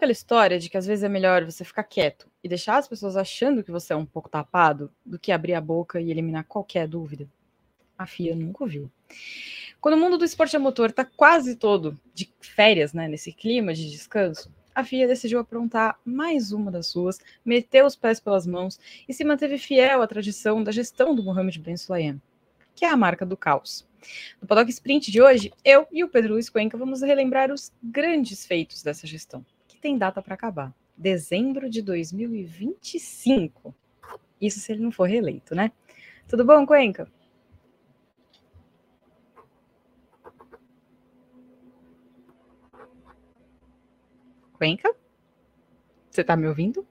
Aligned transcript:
aquela 0.00 0.12
história 0.12 0.58
de 0.58 0.68
que 0.68 0.76
às 0.76 0.86
vezes 0.86 1.04
é 1.04 1.08
melhor 1.08 1.44
você 1.44 1.64
ficar 1.64 1.84
quieto 1.84 2.26
e 2.42 2.48
deixar 2.48 2.78
as 2.78 2.88
pessoas 2.88 3.16
achando 3.16 3.62
que 3.62 3.70
você 3.70 3.92
é 3.92 3.96
um 3.96 4.06
pouco 4.06 4.28
tapado 4.28 4.90
do 5.04 5.18
que 5.18 5.30
abrir 5.30 5.54
a 5.54 5.60
boca 5.60 6.00
e 6.00 6.10
eliminar 6.10 6.44
qualquer 6.44 6.88
dúvida? 6.88 7.28
A 7.96 8.06
FIA 8.06 8.34
nunca 8.34 8.64
ouviu. 8.64 8.90
Quando 9.80 9.94
o 9.94 9.98
mundo 9.98 10.18
do 10.18 10.24
esporte 10.24 10.56
a 10.56 10.60
motor 10.60 10.90
está 10.90 11.04
quase 11.04 11.56
todo 11.56 11.98
de 12.14 12.30
férias, 12.40 12.92
né, 12.92 13.08
nesse 13.08 13.32
clima 13.32 13.72
de 13.72 13.90
descanso, 13.90 14.52
a 14.74 14.84
FIA 14.84 15.06
decidiu 15.06 15.38
aprontar 15.38 15.98
mais 16.04 16.52
uma 16.52 16.70
das 16.70 16.86
suas, 16.86 17.18
meteu 17.44 17.86
os 17.86 17.96
pés 17.96 18.20
pelas 18.20 18.46
mãos 18.46 18.78
e 19.08 19.14
se 19.14 19.24
manteve 19.24 19.58
fiel 19.58 20.02
à 20.02 20.06
tradição 20.06 20.62
da 20.62 20.70
gestão 20.70 21.14
do 21.14 21.22
Mohamed 21.22 21.58
Ben 21.58 21.76
Sulayem, 21.76 22.20
que 22.74 22.84
é 22.84 22.88
a 22.88 22.96
marca 22.96 23.26
do 23.26 23.36
caos. 23.36 23.88
No 24.40 24.46
Paddock 24.46 24.70
Sprint 24.70 25.10
de 25.10 25.20
hoje, 25.20 25.52
eu 25.64 25.86
e 25.90 26.04
o 26.04 26.08
Pedro 26.08 26.34
Luiz 26.34 26.48
Cuenca 26.48 26.78
vamos 26.78 27.02
relembrar 27.02 27.50
os 27.50 27.72
grandes 27.82 28.46
feitos 28.46 28.82
dessa 28.82 29.06
gestão 29.06 29.44
tem 29.80 29.96
data 29.96 30.20
para 30.22 30.34
acabar. 30.34 30.72
Dezembro 30.96 31.68
de 31.70 31.82
2025. 31.82 33.74
Isso 34.40 34.60
se 34.60 34.72
ele 34.72 34.82
não 34.82 34.92
for 34.92 35.08
reeleito, 35.08 35.54
né? 35.54 35.72
Tudo 36.28 36.44
bom, 36.44 36.66
Cuenca? 36.66 37.10
Cuenca? 44.60 44.94
Você 46.10 46.22
tá 46.22 46.36
me 46.36 46.46
ouvindo? 46.46 46.86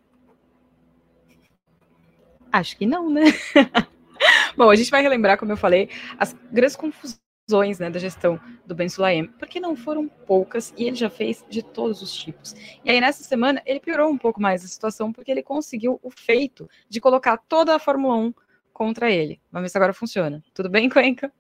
Acho 2.52 2.76
que 2.76 2.88
não, 2.88 3.12
né? 3.12 3.26
Bom, 4.58 4.72
a 4.72 4.76
gente 4.76 4.90
vai 4.90 5.04
relembrar, 5.04 5.38
como 5.38 5.52
eu 5.52 5.58
falei, 5.58 5.88
as 6.18 6.34
grandes 6.52 6.76
confusões 6.76 7.78
né, 7.78 7.92
da 7.92 8.00
gestão 8.00 8.40
do 8.66 8.74
Ben 8.74 8.90
Sulayem, 8.90 9.28
porque 9.28 9.60
não 9.60 9.76
foram 9.76 10.08
poucas 10.08 10.74
e 10.76 10.86
ele 10.86 10.96
já 10.96 11.12
fez 11.12 11.46
de 11.48 11.62
todos 11.62 12.02
os 12.02 12.12
tipos. 12.12 12.56
E 12.84 12.90
aí, 12.90 13.00
nessa 13.00 13.24
semana, 13.24 13.62
ele 13.68 13.80
piorou 13.80 14.10
um 14.10 14.18
pouco 14.18 14.42
mais 14.42 14.66
a 14.66 14.68
situação, 14.68 15.14
porque 15.14 15.30
ele 15.30 15.44
conseguiu 15.44 16.00
o 16.02 16.10
feito 16.10 16.68
de 16.90 17.00
colocar 17.00 17.38
toda 17.38 17.76
a 17.76 17.80
Fórmula 17.80 18.16
1 18.16 18.34
contra 18.74 19.12
ele. 19.12 19.40
Vamos 19.52 19.66
ver 19.66 19.70
se 19.70 19.78
agora 19.78 19.94
funciona. 19.94 20.44
Tudo 20.56 20.70
bem, 20.70 20.90
Cuenca? 20.90 21.32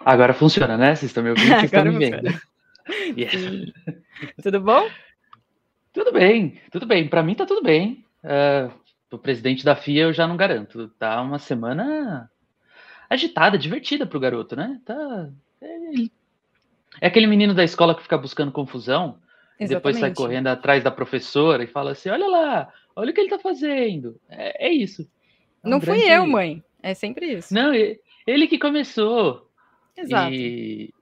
Agora 0.00 0.32
funciona, 0.32 0.78
né? 0.78 0.96
Vocês 0.96 1.10
estão 1.10 1.22
me 1.22 1.28
ouvindo, 1.28 1.48
vocês 1.60 1.64
estão 1.64 1.84
me 1.84 1.98
vendo. 1.98 2.32
Yeah. 3.16 3.72
Tudo 4.42 4.60
bom? 4.60 4.86
Tudo 5.94 6.12
bem, 6.12 6.60
tudo 6.72 6.84
bem. 6.86 7.08
Para 7.08 7.22
mim 7.22 7.36
tá 7.36 7.46
tudo 7.46 7.62
bem. 7.62 8.04
Uh, 8.24 8.70
o 9.12 9.18
presidente 9.18 9.64
da 9.64 9.76
FIA 9.76 10.02
eu 10.02 10.12
já 10.12 10.26
não 10.26 10.36
garanto. 10.36 10.88
Tá 10.98 11.22
uma 11.22 11.38
semana 11.38 12.28
agitada, 13.08 13.56
divertida 13.56 14.04
pro 14.04 14.18
garoto, 14.18 14.56
né? 14.56 14.80
Tá. 14.84 15.30
É, 15.62 15.76
é 17.00 17.06
aquele 17.06 17.28
menino 17.28 17.54
da 17.54 17.62
escola 17.62 17.94
que 17.94 18.02
fica 18.02 18.18
buscando 18.18 18.50
confusão 18.50 19.20
e 19.58 19.68
depois 19.68 19.96
sai 19.96 20.12
correndo 20.12 20.48
atrás 20.48 20.82
da 20.82 20.90
professora 20.90 21.62
e 21.62 21.68
fala 21.68 21.92
assim: 21.92 22.10
olha 22.10 22.26
lá, 22.26 22.72
olha 22.96 23.12
o 23.12 23.14
que 23.14 23.20
ele 23.20 23.30
tá 23.30 23.38
fazendo. 23.38 24.20
É, 24.28 24.66
é 24.66 24.72
isso. 24.72 25.08
É 25.62 25.68
um 25.68 25.70
Não 25.70 25.78
grande... 25.78 26.00
fui 26.00 26.10
eu, 26.10 26.26
mãe. 26.26 26.62
É 26.82 26.92
sempre 26.92 27.34
isso. 27.34 27.54
Não, 27.54 27.72
ele 27.72 28.48
que 28.48 28.58
começou. 28.58 29.48
Exato. 29.96 30.34
E, 30.34 30.92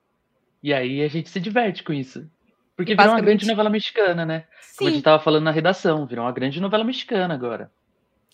e 0.61 0.71
aí 0.71 1.01
a 1.01 1.07
gente 1.07 1.29
se 1.29 1.39
diverte 1.39 1.81
com 1.83 1.91
isso. 1.93 2.29
Porque 2.75 2.95
virou 2.95 3.13
uma 3.13 3.21
grande 3.21 3.45
novela 3.45 3.69
mexicana, 3.69 4.25
né? 4.25 4.45
Sim. 4.61 4.77
Como 4.77 4.89
a 4.89 4.93
gente 4.93 5.03
tava 5.03 5.23
falando 5.23 5.43
na 5.43 5.51
redação, 5.51 6.05
virou 6.05 6.25
uma 6.25 6.31
grande 6.31 6.59
novela 6.59 6.83
mexicana 6.83 7.33
agora. 7.33 7.71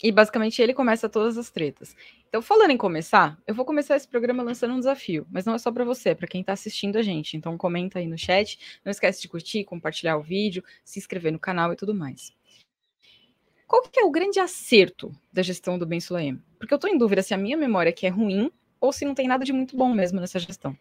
E 0.02 0.14
basicamente 0.14 0.62
ele 0.62 0.74
começa 0.74 1.10
todas 1.10 1.38
as 1.38 1.50
tretas. 1.52 1.94
Então, 2.30 2.42
falando 2.42 2.72
em 2.72 2.78
começar, 2.78 3.38
eu 3.46 3.54
vou 3.54 3.66
começar 3.66 3.98
esse 3.98 4.08
programa 4.08 4.42
lançando 4.42 4.74
um 4.74 4.80
desafio, 4.80 5.28
mas 5.30 5.46
não 5.46 5.54
é 5.54 5.58
só 5.58 5.72
para 5.74 5.84
você, 5.84 6.10
é 6.10 6.16
para 6.16 6.28
quem 6.28 6.40
está 6.40 6.54
assistindo 6.54 6.96
a 6.96 7.02
gente. 7.02 7.36
Então, 7.36 7.58
comenta 7.58 8.00
aí 8.00 8.08
no 8.08 8.18
chat, 8.18 8.80
não 8.86 8.92
esquece 8.92 9.22
de 9.22 9.28
curtir, 9.28 9.66
compartilhar 9.66 10.16
o 10.16 10.22
vídeo, 10.22 10.64
se 10.86 11.00
inscrever 11.00 11.34
no 11.34 11.40
canal 11.40 11.74
e 11.74 11.76
tudo 11.76 11.94
mais. 11.94 12.32
Qual 13.68 13.82
que 13.82 14.00
é 14.00 14.06
o 14.06 14.10
grande 14.10 14.40
acerto 14.40 15.12
da 15.34 15.44
gestão 15.44 15.78
do 15.78 15.86
Ben 15.86 16.00
Sulaim? 16.00 16.42
Porque 16.58 16.74
eu 16.74 16.78
estou 16.78 16.90
em 16.90 16.98
dúvida 16.98 17.22
se 17.22 17.34
a 17.34 17.38
minha 17.38 17.58
memória 17.58 17.90
aqui 17.90 18.08
é 18.08 18.10
ruim 18.10 18.50
ou 18.80 18.94
se 18.94 19.04
não 19.04 19.14
tem 19.14 19.28
nada 19.28 19.44
de 19.44 19.52
muito 19.52 19.76
bom 19.76 19.94
mesmo 19.94 20.22
nessa 20.22 20.40
gestão. 20.40 20.78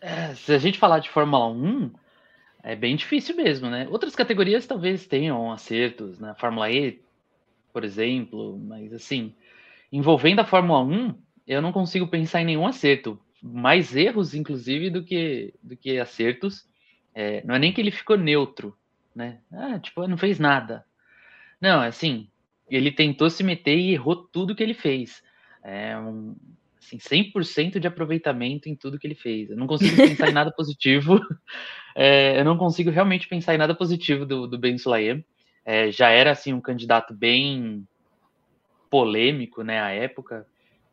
É, 0.00 0.34
se 0.34 0.52
a 0.52 0.58
gente 0.58 0.78
falar 0.78 0.98
de 1.00 1.10
Fórmula 1.10 1.46
1, 1.48 1.92
é 2.62 2.74
bem 2.74 2.96
difícil 2.96 3.36
mesmo, 3.36 3.68
né? 3.68 3.86
Outras 3.88 4.16
categorias 4.16 4.66
talvez 4.66 5.06
tenham 5.06 5.52
acertos, 5.52 6.18
né? 6.18 6.34
Fórmula 6.38 6.70
E, 6.70 7.00
por 7.72 7.84
exemplo, 7.84 8.58
mas 8.58 8.92
assim, 8.92 9.34
envolvendo 9.92 10.40
a 10.40 10.46
Fórmula 10.46 10.82
1, 10.82 11.14
eu 11.46 11.62
não 11.62 11.72
consigo 11.72 12.08
pensar 12.08 12.42
em 12.42 12.46
nenhum 12.46 12.66
acerto. 12.66 13.20
Mais 13.42 13.96
erros, 13.96 14.34
inclusive, 14.34 14.90
do 14.90 15.02
que, 15.04 15.54
do 15.62 15.76
que 15.76 15.98
acertos. 15.98 16.68
É, 17.14 17.44
não 17.44 17.54
é 17.54 17.58
nem 17.58 17.72
que 17.72 17.80
ele 17.80 17.90
ficou 17.90 18.16
neutro, 18.16 18.76
né? 19.14 19.40
Ah, 19.52 19.78
tipo, 19.78 20.06
não 20.06 20.16
fez 20.18 20.38
nada. 20.38 20.84
Não, 21.60 21.80
assim, 21.80 22.28
ele 22.70 22.92
tentou 22.92 23.30
se 23.30 23.42
meter 23.42 23.76
e 23.76 23.92
errou 23.92 24.16
tudo 24.16 24.54
que 24.54 24.62
ele 24.62 24.74
fez. 24.74 25.22
É 25.62 25.96
um, 25.98 26.36
assim, 26.96 26.98
100% 26.98 27.78
de 27.78 27.86
aproveitamento 27.86 28.68
em 28.68 28.74
tudo 28.74 28.98
que 28.98 29.06
ele 29.06 29.14
fez. 29.14 29.50
Eu 29.50 29.56
não 29.56 29.66
consigo 29.66 29.96
pensar 29.96 30.28
em 30.28 30.32
nada 30.34 30.52
positivo. 30.52 31.20
É, 31.96 32.38
eu 32.38 32.44
não 32.44 32.56
consigo 32.56 32.88
realmente 32.88 33.26
pensar 33.26 33.52
em 33.52 33.58
nada 33.58 33.74
positivo 33.74 34.24
do, 34.24 34.46
do 34.46 34.56
Ben 34.56 34.78
Sulayem. 34.78 35.24
É, 35.64 35.90
já 35.90 36.08
era 36.08 36.30
assim 36.30 36.52
um 36.52 36.60
candidato 36.60 37.12
bem 37.12 37.86
polêmico, 38.88 39.64
né, 39.64 39.80
à 39.80 39.90
época. 39.90 40.46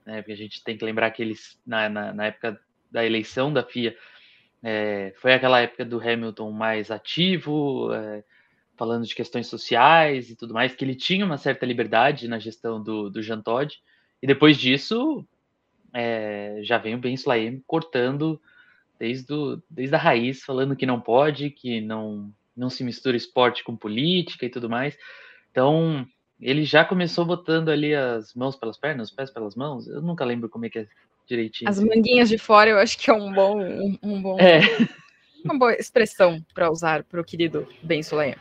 Né, 0.03 0.24
porque 0.24 0.31
a 0.31 0.35
gente 0.35 0.63
tem 0.63 0.75
que 0.75 0.84
lembrar 0.84 1.12
que 1.12 1.22
eles 1.22 1.62
na, 1.66 1.88
na, 1.88 2.14
na 2.14 2.25
época 2.25 2.59
da 2.91 3.06
eleição 3.06 3.53
da 3.53 3.64
FIA 3.64 3.96
é, 4.64 5.14
foi 5.18 5.34
aquela 5.34 5.62
época 5.62 5.85
do 5.85 6.02
Hamilton 6.02 6.52
mais 6.52 6.90
ativo, 6.90 7.94
é, 7.94 8.24
falando 8.75 9.06
de 9.06 9.16
questões 9.16 9.47
sociais 9.47 10.29
e 10.29 10.35
tudo 10.35 10.53
mais, 10.53 10.75
que 10.75 10.84
ele 10.84 10.96
tinha 10.96 11.25
uma 11.25 11.38
certa 11.38 11.66
liberdade 11.66 12.28
na 12.28 12.40
gestão 12.40 12.81
do, 12.81 13.09
do 13.09 13.22
Jean 13.22 13.41
Todt. 13.41 13.79
E 14.22 14.25
depois 14.25 14.58
disso, 14.58 15.25
é, 15.93 16.59
já 16.63 16.77
vem 16.77 16.95
o 16.95 16.97
Ben 16.97 17.15
Sulaim 17.15 17.63
cortando 17.65 18.39
desde, 18.99 19.31
o, 19.33 19.61
desde 19.69 19.95
a 19.95 19.99
raiz, 19.99 20.43
falando 20.43 20.75
que 20.75 20.85
não 20.85 20.99
pode, 20.99 21.49
que 21.49 21.81
não, 21.81 22.31
não 22.55 22.69
se 22.69 22.83
mistura 22.83 23.17
esporte 23.17 23.63
com 23.63 23.75
política 23.75 24.45
e 24.45 24.49
tudo 24.49 24.69
mais. 24.69 24.97
Então, 25.51 26.05
ele 26.39 26.63
já 26.63 26.83
começou 26.83 27.25
botando 27.25 27.69
ali 27.69 27.93
as 27.93 28.33
mãos 28.33 28.55
pelas 28.55 28.77
pernas, 28.77 29.09
os 29.09 29.15
pés 29.15 29.31
pelas 29.31 29.55
mãos. 29.55 29.87
Eu 29.87 30.01
nunca 30.01 30.25
lembro 30.25 30.49
como 30.49 30.65
é 30.65 30.69
que 30.69 30.79
é 30.79 30.87
direitinho. 31.27 31.69
As 31.69 31.79
manguinhas 31.79 32.29
de 32.29 32.37
fora, 32.37 32.69
eu 32.69 32.77
acho 32.77 32.97
que 32.97 33.09
é 33.09 33.13
um 33.13 33.31
bom. 33.33 33.61
Um, 33.61 33.97
um 34.01 34.21
bom... 34.21 34.37
É 34.39 34.61
uma 35.43 35.57
boa 35.57 35.73
expressão 35.75 36.43
para 36.53 36.71
usar 36.71 37.03
para 37.03 37.21
o 37.21 37.23
querido 37.23 37.67
Ben 37.81 38.03
Sulayem. 38.03 38.35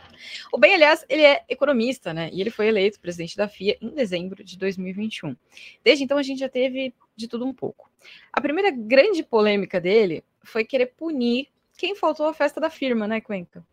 O 0.52 0.58
Ben, 0.58 0.74
aliás, 0.74 1.04
ele 1.08 1.22
é 1.22 1.44
economista, 1.48 2.12
né? 2.12 2.30
E 2.32 2.40
ele 2.40 2.50
foi 2.50 2.66
eleito 2.66 3.00
presidente 3.00 3.36
da 3.36 3.48
FIA 3.48 3.76
em 3.80 3.90
dezembro 3.90 4.42
de 4.42 4.58
2021. 4.58 5.36
Desde 5.84 6.04
então, 6.04 6.18
a 6.18 6.22
gente 6.22 6.40
já 6.40 6.48
teve 6.48 6.92
de 7.16 7.27
tudo 7.27 7.47
um 7.47 7.53
pouco. 7.53 7.91
A 8.32 8.41
primeira 8.41 8.71
grande 8.71 9.22
polêmica 9.22 9.81
dele 9.81 10.22
foi 10.43 10.65
querer 10.65 10.87
punir 10.87 11.49
quem 11.77 11.94
faltou 11.94 12.27
à 12.27 12.34
festa 12.34 12.60
da 12.60 12.71
firma, 12.71 13.06
né, 13.06 13.21
Cuenca? 13.21 13.65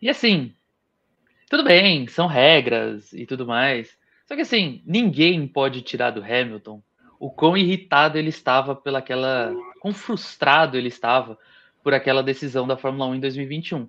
E 0.00 0.08
assim, 0.08 0.54
tudo 1.48 1.64
bem, 1.64 2.08
são 2.08 2.26
regras 2.26 3.12
e 3.12 3.26
tudo 3.26 3.46
mais. 3.46 3.96
Só 4.26 4.34
que 4.34 4.42
assim, 4.42 4.82
ninguém 4.86 5.46
pode 5.46 5.82
tirar 5.82 6.10
do 6.10 6.22
Hamilton 6.22 6.82
o 7.20 7.30
quão 7.30 7.56
irritado 7.56 8.18
ele 8.18 8.30
estava 8.30 8.74
pelaquela. 8.74 9.54
quão 9.80 9.94
frustrado 9.94 10.76
ele 10.76 10.88
estava 10.88 11.38
por 11.82 11.94
aquela 11.94 12.22
decisão 12.22 12.66
da 12.66 12.76
Fórmula 12.76 13.06
1 13.10 13.14
em 13.16 13.20
2021. 13.20 13.88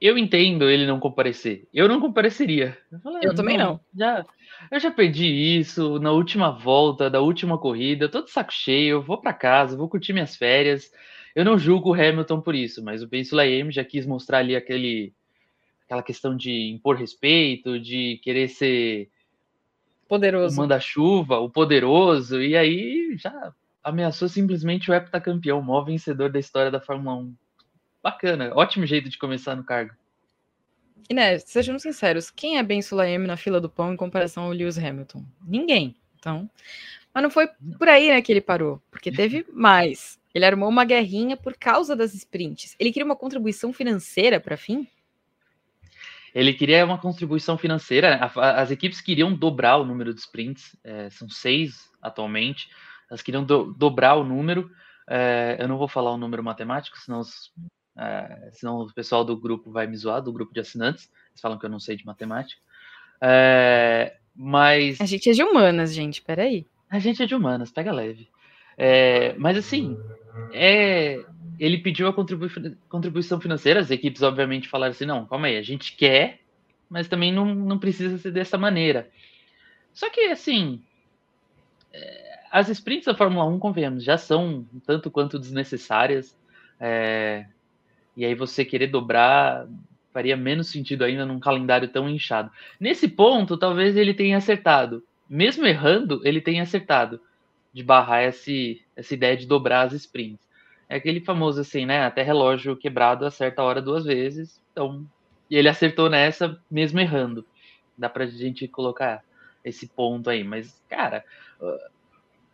Eu 0.00 0.16
entendo 0.16 0.68
ele 0.68 0.86
não 0.86 0.98
comparecer. 0.98 1.68
Eu 1.74 1.86
não 1.86 2.00
compareceria. 2.00 2.78
Eu, 2.90 3.00
falei, 3.00 3.20
eu 3.22 3.34
também 3.34 3.58
não. 3.58 3.78
Já, 3.94 4.24
eu 4.70 4.80
já 4.80 4.90
perdi 4.90 5.26
isso 5.26 5.98
na 5.98 6.10
última 6.10 6.50
volta 6.50 7.10
da 7.10 7.20
última 7.20 7.58
corrida. 7.58 8.08
De 8.08 8.30
saco 8.30 8.52
cheio. 8.52 9.02
Vou 9.02 9.20
para 9.20 9.34
casa, 9.34 9.76
vou 9.76 9.88
curtir 9.88 10.12
minhas 10.14 10.36
férias. 10.36 10.90
Eu 11.34 11.44
não 11.44 11.58
julgo 11.58 11.90
o 11.90 11.94
Hamilton 11.94 12.40
por 12.40 12.54
isso, 12.54 12.82
mas 12.82 13.02
o 13.02 13.06
Ben 13.06 13.22
Sulayem 13.22 13.70
já 13.70 13.84
quis 13.84 14.06
mostrar 14.06 14.38
ali 14.38 14.56
aquele, 14.56 15.12
aquela 15.84 16.02
questão 16.02 16.36
de 16.36 16.70
impor 16.70 16.96
respeito, 16.96 17.78
de 17.78 18.18
querer 18.22 18.48
ser 18.48 19.08
poderoso, 20.08 20.56
o 20.56 20.58
manda-chuva, 20.58 21.38
o 21.38 21.48
poderoso, 21.48 22.42
e 22.42 22.56
aí 22.56 23.16
já 23.16 23.52
ameaçou 23.82 24.28
simplesmente 24.28 24.90
o 24.90 24.94
heptacampeão, 24.94 25.60
o 25.60 25.62
maior 25.62 25.84
vencedor 25.84 26.30
da 26.30 26.40
história 26.40 26.70
da 26.70 26.80
Fórmula 26.80 27.16
1. 27.16 27.34
Bacana, 28.02 28.52
ótimo 28.54 28.86
jeito 28.86 29.08
de 29.08 29.18
começar 29.18 29.54
no 29.54 29.64
cargo. 29.64 29.94
E 31.08 31.14
né, 31.14 31.38
sejamos 31.38 31.82
sinceros, 31.82 32.30
quem 32.30 32.58
é 32.58 32.62
Ben 32.62 32.80
Sulayem 32.80 33.18
na 33.18 33.36
fila 33.36 33.60
do 33.60 33.68
pão 33.68 33.92
em 33.92 33.96
comparação 33.96 34.44
ao 34.44 34.52
Lewis 34.52 34.78
Hamilton? 34.78 35.24
Ninguém. 35.44 35.96
Então, 36.18 36.48
mas 37.12 37.22
não 37.22 37.30
foi 37.30 37.48
por 37.78 37.88
aí 37.88 38.08
né, 38.08 38.22
que 38.22 38.32
ele 38.32 38.40
parou, 38.40 38.80
porque 38.90 39.10
teve 39.10 39.44
mais. 39.52 40.20
Ele 40.34 40.44
armou 40.44 40.68
uma 40.68 40.84
guerrinha 40.84 41.36
por 41.36 41.56
causa 41.56 41.96
das 41.96 42.14
sprints. 42.14 42.76
Ele 42.78 42.92
queria 42.92 43.04
uma 43.04 43.16
contribuição 43.16 43.72
financeira 43.72 44.38
para 44.38 44.56
fim? 44.56 44.86
Ele 46.32 46.54
queria 46.54 46.84
uma 46.84 46.98
contribuição 46.98 47.58
financeira. 47.58 48.30
As 48.36 48.70
equipes 48.70 49.00
queriam 49.00 49.34
dobrar 49.34 49.78
o 49.78 49.84
número 49.84 50.14
de 50.14 50.20
sprints, 50.20 50.76
é, 50.84 51.10
são 51.10 51.28
seis 51.28 51.90
atualmente. 52.00 52.68
Elas 53.10 53.22
queriam 53.22 53.44
do, 53.44 53.72
dobrar 53.74 54.14
o 54.14 54.22
número. 54.22 54.70
É, 55.08 55.56
eu 55.58 55.66
não 55.66 55.76
vou 55.76 55.88
falar 55.88 56.12
o 56.12 56.16
número 56.16 56.44
matemático, 56.44 56.96
senão, 56.98 57.22
é, 58.00 58.50
senão 58.52 58.80
o 58.80 58.92
pessoal 58.92 59.24
do 59.24 59.36
grupo 59.36 59.70
vai 59.70 59.86
me 59.86 59.96
zoar, 59.96 60.22
do 60.22 60.32
grupo 60.32 60.54
de 60.54 60.60
assinantes. 60.60 61.10
Eles 61.30 61.40
falam 61.40 61.58
que 61.58 61.66
eu 61.66 61.70
não 61.70 61.78
sei 61.78 61.96
de 61.96 62.06
matemática. 62.06 62.60
É, 63.20 64.16
mas. 64.34 65.00
A 65.00 65.06
gente 65.06 65.28
é 65.28 65.32
de 65.32 65.42
humanas, 65.42 65.92
gente, 65.92 66.22
peraí. 66.22 66.66
A 66.88 66.98
gente 66.98 67.22
é 67.22 67.26
de 67.26 67.34
humanas, 67.34 67.70
pega 67.70 67.92
leve. 67.92 68.28
É, 68.76 69.34
mas 69.34 69.58
assim, 69.58 69.98
é, 70.52 71.22
ele 71.58 71.78
pediu 71.78 72.08
a 72.08 72.12
contribui 72.12 72.48
contribuição 72.88 73.38
financeira, 73.38 73.80
as 73.80 73.90
equipes 73.90 74.22
obviamente 74.22 74.68
falaram 74.68 74.92
assim, 74.92 75.04
não, 75.04 75.26
calma 75.26 75.48
aí, 75.48 75.58
a 75.58 75.62
gente 75.62 75.94
quer, 75.94 76.40
mas 76.88 77.06
também 77.06 77.30
não, 77.30 77.54
não 77.54 77.78
precisa 77.78 78.16
ser 78.16 78.32
dessa 78.32 78.56
maneira. 78.56 79.10
Só 79.92 80.08
que 80.08 80.20
assim, 80.22 80.82
as 82.50 82.68
sprints 82.68 83.06
da 83.06 83.14
Fórmula 83.14 83.44
1, 83.46 83.58
convenhamos, 83.58 84.02
já 84.02 84.18
são 84.18 84.66
tanto 84.84 85.10
quanto 85.10 85.38
desnecessárias. 85.38 86.36
É, 86.80 87.46
e 88.16 88.24
aí 88.24 88.34
você 88.34 88.64
querer 88.64 88.88
dobrar 88.88 89.66
faria 90.12 90.36
menos 90.36 90.68
sentido 90.68 91.04
ainda 91.04 91.24
num 91.24 91.38
calendário 91.38 91.88
tão 91.88 92.08
inchado. 92.08 92.50
Nesse 92.78 93.08
ponto, 93.08 93.56
talvez 93.56 93.96
ele 93.96 94.12
tenha 94.12 94.36
acertado. 94.36 95.02
Mesmo 95.28 95.66
errando, 95.66 96.20
ele 96.24 96.40
tenha 96.40 96.62
acertado 96.62 97.20
de 97.72 97.82
barrar 97.82 98.24
esse, 98.24 98.82
essa 98.96 99.14
ideia 99.14 99.36
de 99.36 99.46
dobrar 99.46 99.86
as 99.86 99.92
sprints. 99.92 100.44
É 100.88 100.96
aquele 100.96 101.20
famoso 101.20 101.60
assim, 101.60 101.86
né? 101.86 102.04
Até 102.04 102.22
relógio 102.22 102.76
quebrado 102.76 103.24
acerta 103.24 103.62
a 103.62 103.64
hora 103.64 103.80
duas 103.80 104.04
vezes. 104.04 104.60
Então, 104.72 105.06
e 105.48 105.56
ele 105.56 105.68
acertou 105.68 106.10
nessa 106.10 106.60
mesmo 106.68 106.98
errando. 106.98 107.46
Dá 107.96 108.08
pra 108.08 108.26
gente 108.26 108.66
colocar 108.66 109.22
esse 109.64 109.86
ponto 109.86 110.28
aí. 110.28 110.42
Mas, 110.42 110.82
cara, 110.88 111.24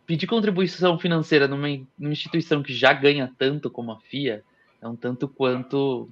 pedir 0.05 0.27
contribuição 0.27 0.99
financeira 0.99 1.47
numa, 1.47 1.67
numa 1.97 2.13
instituição 2.13 2.61
que 2.61 2.73
já 2.73 2.93
ganha 2.93 3.33
tanto 3.39 3.71
como 3.71 3.91
a 3.91 3.99
FIA 4.01 4.43
é 4.81 4.87
um 4.87 4.95
tanto 4.95 5.27
quanto 5.27 6.09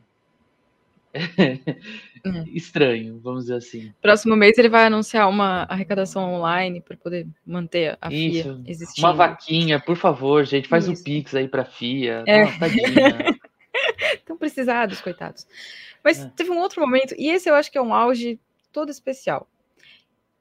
Hum. 2.26 2.44
estranho, 2.54 3.20
vamos 3.20 3.44
dizer 3.44 3.56
assim. 3.56 3.94
Próximo 4.02 4.36
mês 4.36 4.58
ele 4.58 4.70
vai 4.70 4.86
anunciar 4.86 5.30
uma 5.30 5.64
arrecadação 5.64 6.34
online 6.34 6.82
para 6.82 6.98
poder 6.98 7.28
manter 7.46 7.98
a 8.02 8.12
Isso, 8.12 8.44
FIA 8.44 8.62
existindo. 8.66 9.08
Uma 9.08 9.14
vaquinha, 9.14 9.80
por 9.80 9.96
favor, 9.96 10.44
gente, 10.44 10.68
faz 10.68 10.88
Isso. 10.88 11.02
um 11.02 11.04
pix 11.04 11.34
aí 11.34 11.48
para 11.48 11.62
a 11.62 11.66
FIA. 11.66 12.24
É. 12.28 12.44
Estão 14.14 14.36
precisados, 14.38 15.00
coitados. 15.00 15.48
Mas 16.04 16.20
é. 16.20 16.30
teve 16.36 16.52
um 16.52 16.60
outro 16.60 16.82
momento, 16.82 17.16
e 17.18 17.30
esse 17.30 17.50
eu 17.50 17.56
acho 17.56 17.72
que 17.72 17.78
é 17.78 17.82
um 17.82 17.94
auge 17.94 18.40
todo 18.72 18.90
especial. 18.90 19.50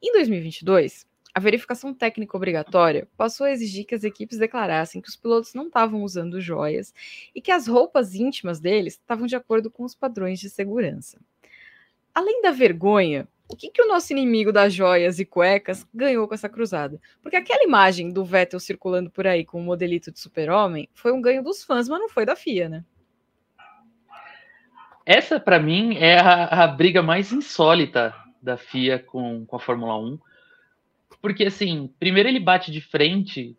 Em 0.02 0.12
2022, 0.12 1.06
a 1.34 1.40
verificação 1.40 1.92
técnica 1.92 2.36
obrigatória 2.36 3.08
passou 3.16 3.44
a 3.44 3.50
exigir 3.50 3.84
que 3.84 3.94
as 3.94 4.04
equipes 4.04 4.38
declarassem 4.38 5.00
que 5.00 5.08
os 5.08 5.16
pilotos 5.16 5.52
não 5.52 5.66
estavam 5.66 6.04
usando 6.04 6.40
joias 6.40 6.94
e 7.34 7.40
que 7.40 7.50
as 7.50 7.66
roupas 7.66 8.14
íntimas 8.14 8.60
deles 8.60 8.94
estavam 8.94 9.26
de 9.26 9.34
acordo 9.34 9.68
com 9.68 9.82
os 9.82 9.96
padrões 9.96 10.38
de 10.38 10.48
segurança. 10.48 11.18
Além 12.14 12.40
da 12.40 12.52
vergonha, 12.52 13.26
o 13.48 13.56
que, 13.56 13.68
que 13.68 13.82
o 13.82 13.88
nosso 13.88 14.12
inimigo 14.12 14.52
das 14.52 14.72
joias 14.72 15.18
e 15.18 15.24
cuecas 15.24 15.84
ganhou 15.92 16.28
com 16.28 16.34
essa 16.34 16.48
cruzada? 16.48 17.00
Porque 17.20 17.36
aquela 17.36 17.64
imagem 17.64 18.12
do 18.12 18.24
Vettel 18.24 18.60
circulando 18.60 19.10
por 19.10 19.26
aí 19.26 19.44
com 19.44 19.60
o 19.60 19.64
modelito 19.64 20.12
de 20.12 20.20
super-homem 20.20 20.88
foi 20.94 21.12
um 21.12 21.20
ganho 21.20 21.42
dos 21.42 21.64
fãs, 21.64 21.88
mas 21.88 21.98
não 21.98 22.08
foi 22.08 22.24
da 22.24 22.36
FIA, 22.36 22.68
né? 22.68 22.84
Essa, 25.04 25.40
para 25.40 25.58
mim, 25.58 25.96
é 25.96 26.18
a, 26.18 26.64
a, 26.64 26.66
briga 26.68 27.02
mais 27.02 27.32
insólita 27.32 28.14
da 28.40 28.56
FIA 28.56 29.00
com, 29.00 29.44
com 29.44 29.56
a 29.56 29.60
Fórmula 29.60 29.98
1 29.98 30.18
porque, 31.24 31.44
assim, 31.44 31.90
primeiro 31.98 32.28
ele 32.28 32.38
bate 32.38 32.70
de 32.70 32.82
frente 32.82 33.56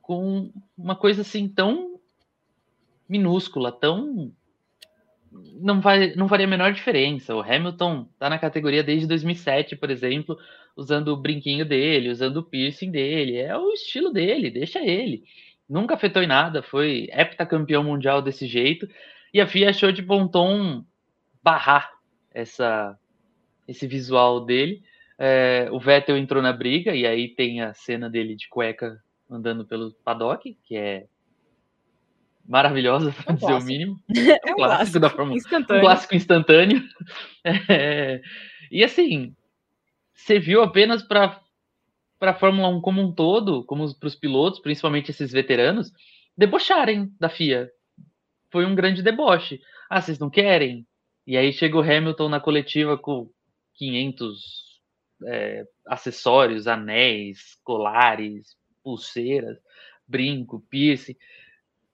com 0.00 0.50
uma 0.74 0.96
coisa 0.96 1.20
assim 1.20 1.46
tão 1.46 2.00
minúscula, 3.06 3.70
tão. 3.70 4.32
Não, 5.60 5.82
vai, 5.82 6.14
não 6.14 6.26
faria 6.26 6.46
a 6.46 6.48
menor 6.48 6.72
diferença. 6.72 7.36
O 7.36 7.42
Hamilton 7.42 8.08
tá 8.18 8.30
na 8.30 8.38
categoria 8.38 8.82
desde 8.82 9.06
2007, 9.06 9.76
por 9.76 9.90
exemplo, 9.90 10.38
usando 10.74 11.08
o 11.08 11.16
brinquinho 11.18 11.66
dele, 11.66 12.08
usando 12.08 12.38
o 12.38 12.42
piercing 12.42 12.90
dele. 12.90 13.36
É 13.36 13.54
o 13.54 13.70
estilo 13.70 14.10
dele, 14.10 14.50
deixa 14.50 14.78
ele. 14.78 15.24
Nunca 15.68 15.94
afetou 15.94 16.22
em 16.22 16.26
nada, 16.26 16.62
foi 16.62 17.06
heptacampeão 17.12 17.84
mundial 17.84 18.22
desse 18.22 18.46
jeito. 18.46 18.88
E 19.34 19.42
a 19.42 19.46
FIA 19.46 19.68
achou 19.68 19.92
de 19.92 20.00
bom 20.00 20.26
tom 20.26 20.82
barrar 21.42 21.92
essa, 22.32 22.98
esse 23.68 23.86
visual 23.86 24.42
dele. 24.42 24.82
É, 25.18 25.68
o 25.72 25.80
Vettel 25.80 26.16
entrou 26.16 26.40
na 26.40 26.52
briga, 26.52 26.94
e 26.94 27.06
aí 27.06 27.28
tem 27.28 27.60
a 27.60 27.74
cena 27.74 28.08
dele 28.08 28.36
de 28.36 28.48
cueca 28.48 29.02
andando 29.28 29.66
pelo 29.66 29.92
paddock, 30.04 30.56
que 30.64 30.76
é 30.76 31.06
maravilhosa, 32.46 33.12
para 33.24 33.34
é 33.34 33.36
dizer 33.36 33.52
o 33.52 33.62
mínimo. 33.62 34.00
É 34.08 34.52
um 34.52 34.54
clássico, 34.54 34.56
clássico 34.56 35.00
da 35.00 35.10
Fórmula 35.10 35.38
Um 35.38 35.80
clássico 35.80 36.14
instantâneo. 36.14 36.82
É, 37.70 38.20
e 38.70 38.84
assim, 38.84 39.34
serviu 40.12 40.62
apenas 40.62 41.02
para 41.02 41.40
para 42.18 42.32
a 42.32 42.34
Fórmula 42.34 42.68
1 42.68 42.80
como 42.80 43.00
um 43.00 43.12
todo, 43.12 43.64
como 43.64 43.94
para 43.94 44.08
os 44.08 44.16
pilotos, 44.16 44.58
principalmente 44.58 45.12
esses 45.12 45.30
veteranos, 45.30 45.92
debocharem 46.36 47.14
da 47.18 47.28
FIA. 47.28 47.70
Foi 48.50 48.66
um 48.66 48.74
grande 48.74 49.02
deboche. 49.02 49.60
Ah, 49.88 50.00
vocês 50.00 50.18
não 50.18 50.28
querem? 50.28 50.84
E 51.24 51.36
aí 51.36 51.52
chega 51.52 51.76
o 51.76 51.80
Hamilton 51.80 52.28
na 52.28 52.40
coletiva 52.40 52.98
com 52.98 53.30
500 53.74 54.67
é, 55.24 55.66
acessórios, 55.86 56.66
anéis, 56.66 57.58
colares, 57.64 58.56
pulseiras, 58.82 59.58
brinco, 60.06 60.60
piercing. 60.70 61.16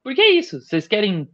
Porque 0.03 0.21
é 0.21 0.31
isso, 0.31 0.61
vocês 0.61 0.87
querem 0.87 1.29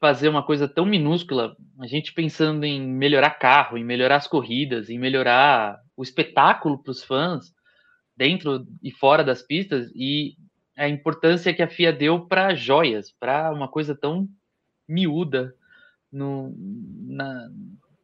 fazer 0.00 0.28
uma 0.28 0.42
coisa 0.42 0.68
tão 0.68 0.84
minúscula, 0.84 1.56
a 1.80 1.86
gente 1.86 2.12
pensando 2.12 2.64
em 2.64 2.80
melhorar 2.86 3.30
carro, 3.30 3.78
em 3.78 3.84
melhorar 3.84 4.16
as 4.16 4.26
corridas, 4.26 4.90
em 4.90 4.98
melhorar 4.98 5.80
o 5.96 6.02
espetáculo 6.02 6.82
para 6.82 6.90
os 6.90 7.02
fãs, 7.02 7.54
dentro 8.16 8.66
e 8.82 8.90
fora 8.90 9.24
das 9.24 9.42
pistas, 9.42 9.90
e 9.94 10.36
a 10.76 10.88
importância 10.88 11.54
que 11.54 11.62
a 11.62 11.68
FIA 11.68 11.92
deu 11.92 12.26
para 12.26 12.54
joias, 12.54 13.12
para 13.12 13.50
uma 13.52 13.68
coisa 13.68 13.94
tão 13.94 14.28
miúda 14.86 15.54
no, 16.12 16.54
na, 17.06 17.48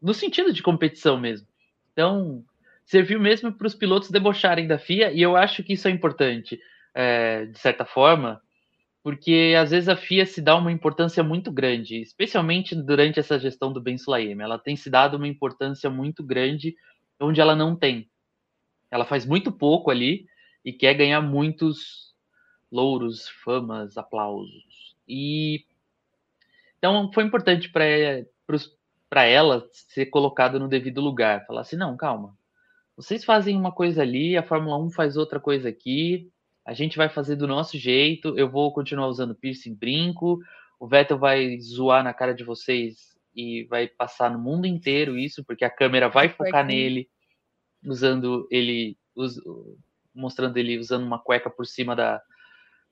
no 0.00 0.14
sentido 0.14 0.52
de 0.52 0.62
competição 0.62 1.18
mesmo. 1.18 1.46
Então, 1.92 2.44
serviu 2.84 3.20
mesmo 3.20 3.52
para 3.52 3.66
os 3.66 3.74
pilotos 3.74 4.10
debocharem 4.10 4.66
da 4.66 4.78
FIA, 4.78 5.12
e 5.12 5.22
eu 5.22 5.36
acho 5.36 5.62
que 5.62 5.74
isso 5.74 5.86
é 5.88 5.90
importante, 5.90 6.60
é, 6.94 7.46
de 7.46 7.58
certa 7.58 7.84
forma, 7.84 8.40
porque 9.02 9.54
às 9.58 9.70
vezes 9.70 9.88
a 9.88 9.96
FIA 9.96 10.26
se 10.26 10.42
dá 10.42 10.56
uma 10.56 10.72
importância 10.72 11.22
muito 11.22 11.50
grande, 11.50 12.00
especialmente 12.00 12.74
durante 12.74 13.18
essa 13.18 13.38
gestão 13.38 13.72
do 13.72 13.80
Ben 13.80 13.96
Sulayem. 13.96 14.40
Ela 14.40 14.58
tem 14.58 14.76
se 14.76 14.90
dado 14.90 15.16
uma 15.16 15.28
importância 15.28 15.88
muito 15.88 16.22
grande 16.22 16.76
onde 17.18 17.40
ela 17.40 17.56
não 17.56 17.74
tem. 17.74 18.10
Ela 18.90 19.04
faz 19.04 19.24
muito 19.24 19.50
pouco 19.50 19.90
ali 19.90 20.26
e 20.64 20.72
quer 20.72 20.94
ganhar 20.94 21.20
muitos 21.20 22.14
louros, 22.70 23.28
famas, 23.42 23.96
aplausos. 23.96 24.96
E 25.08 25.64
então 26.78 27.10
foi 27.12 27.24
importante 27.24 27.70
para 27.70 29.24
ela 29.24 29.68
ser 29.72 30.06
colocada 30.06 30.58
no 30.58 30.68
devido 30.68 31.00
lugar, 31.00 31.46
falar 31.46 31.60
assim, 31.62 31.76
não, 31.76 31.96
calma, 31.96 32.36
vocês 33.00 33.24
fazem 33.24 33.56
uma 33.56 33.72
coisa 33.72 34.02
ali, 34.02 34.36
a 34.36 34.42
Fórmula 34.42 34.78
1 34.78 34.90
faz 34.90 35.16
outra 35.16 35.40
coisa 35.40 35.70
aqui, 35.70 36.30
a 36.66 36.74
gente 36.74 36.98
vai 36.98 37.08
fazer 37.08 37.34
do 37.34 37.46
nosso 37.46 37.78
jeito, 37.78 38.38
eu 38.38 38.48
vou 38.48 38.70
continuar 38.74 39.08
usando 39.08 39.34
piercing 39.34 39.74
brinco, 39.74 40.38
o 40.78 40.86
Vettel 40.86 41.18
vai 41.18 41.58
zoar 41.60 42.04
na 42.04 42.12
cara 42.12 42.34
de 42.34 42.44
vocês 42.44 43.16
e 43.34 43.64
vai 43.64 43.88
passar 43.88 44.30
no 44.30 44.38
mundo 44.38 44.66
inteiro 44.66 45.16
isso, 45.16 45.42
porque 45.44 45.64
a 45.64 45.70
câmera 45.70 46.10
vai 46.10 46.28
focar 46.28 46.64
nele, 46.64 47.08
usando 47.86 48.46
ele, 48.50 48.98
us, 49.16 49.40
mostrando 50.14 50.58
ele 50.58 50.78
usando 50.78 51.02
uma 51.02 51.18
cueca 51.18 51.48
por 51.48 51.66
cima 51.66 51.96
da, 51.96 52.20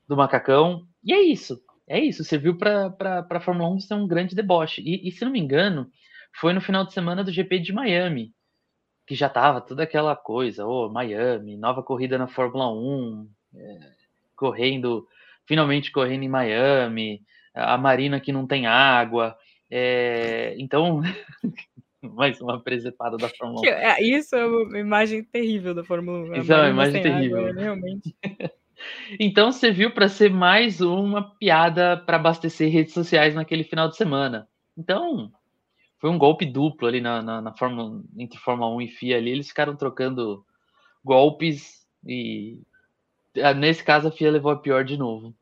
do 0.09 0.17
macacão. 0.17 0.87
E 1.05 1.13
é 1.13 1.21
isso, 1.21 1.61
é 1.87 2.01
isso. 2.01 2.25
Serviu 2.25 2.57
para 2.57 3.27
a 3.29 3.41
Fórmula 3.41 3.69
1 3.75 3.81
ser 3.81 3.95
um 3.95 4.09
grande 4.09 4.35
deboche. 4.35 4.81
E, 4.81 5.07
e, 5.07 5.13
se 5.13 5.23
não 5.23 5.33
me 5.33 5.39
engano, 5.39 5.91
foi 6.41 6.55
no 6.55 6.63
final 6.63 6.87
de 6.87 6.95
semana 6.95 7.23
do 7.23 7.31
GP 7.31 7.59
de 7.59 7.75
Miami, 7.75 8.33
que 9.09 9.15
já 9.15 9.27
tava 9.27 9.63
toda 9.63 9.85
aquela 9.85 10.15
coisa, 10.15 10.67
oh, 10.67 10.91
Miami, 10.91 11.57
nova 11.57 11.83
corrida 11.83 12.19
na 12.19 12.27
Fórmula 12.27 12.71
1, 12.71 13.27
é, 13.57 13.79
correndo, 14.37 15.09
finalmente 15.47 15.91
correndo 15.91 16.25
em 16.25 16.29
Miami, 16.29 17.23
a 17.55 17.79
Marina 17.79 18.21
que 18.21 18.31
não 18.31 18.47
tem 18.47 18.67
água, 18.67 19.35
é, 19.71 20.55
então, 20.59 21.01
mais 22.03 22.39
uma 22.43 22.61
presepada 22.61 23.17
da 23.17 23.31
Fórmula 23.31 23.63
1. 23.63 23.65
É, 23.65 24.03
isso 24.03 24.37
é 24.37 24.45
uma 24.45 24.79
imagem 24.79 25.25
terrível 25.25 25.75
da 25.75 25.83
Fórmula 25.83 26.29
1. 26.29 26.41
Isso 26.43 26.53
é 26.53 26.57
uma 26.57 26.69
imagem 26.69 27.03
terrível. 27.03 27.47
Água, 27.47 27.61
realmente. 27.63 28.15
Então 29.19 29.51
serviu 29.51 29.91
para 29.93 30.09
ser 30.09 30.31
mais 30.31 30.81
uma 30.81 31.35
piada 31.35 31.97
para 31.97 32.17
abastecer 32.17 32.71
redes 32.71 32.95
sociais 32.95 33.35
naquele 33.35 33.65
final 33.65 33.89
de 33.89 33.97
semana. 33.97 34.47
Então, 34.77 35.33
foi 35.99 36.11
um 36.11 36.19
golpe 36.19 36.47
duplo 36.47 36.87
ali 36.87 37.01
na, 37.01 37.21
na, 37.23 37.41
na 37.41 37.53
Fórmula, 37.53 38.03
entre 38.17 38.39
Fórmula 38.39 38.75
1 38.77 38.83
e 38.83 38.89
FIA 38.89 39.17
ali. 39.17 39.31
Eles 39.31 39.49
ficaram 39.49 39.77
trocando 39.77 40.45
golpes 41.05 41.87
e 42.07 42.61
ah, 43.43 43.53
nesse 43.53 43.83
caso 43.83 44.09
a 44.09 44.11
FIA 44.11 44.31
levou 44.31 44.53
a 44.53 44.59
pior 44.59 44.85
de 44.85 44.97
novo. 44.97 45.35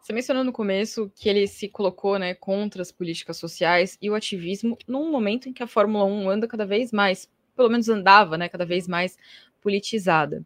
Você 0.00 0.12
mencionou 0.12 0.42
no 0.42 0.52
começo 0.52 1.12
que 1.14 1.28
ele 1.28 1.46
se 1.46 1.68
colocou 1.68 2.18
né, 2.18 2.34
contra 2.34 2.80
as 2.80 2.90
políticas 2.90 3.36
sociais 3.36 3.98
e 4.00 4.08
o 4.08 4.14
ativismo 4.14 4.78
num 4.86 5.10
momento 5.10 5.48
em 5.48 5.52
que 5.52 5.62
a 5.62 5.66
Fórmula 5.66 6.04
1 6.06 6.30
anda 6.30 6.48
cada 6.48 6.64
vez 6.64 6.90
mais, 6.90 7.30
pelo 7.54 7.68
menos 7.68 7.90
andava 7.90 8.38
né, 8.38 8.48
cada 8.48 8.64
vez 8.64 8.88
mais 8.88 9.18
politizada. 9.60 10.42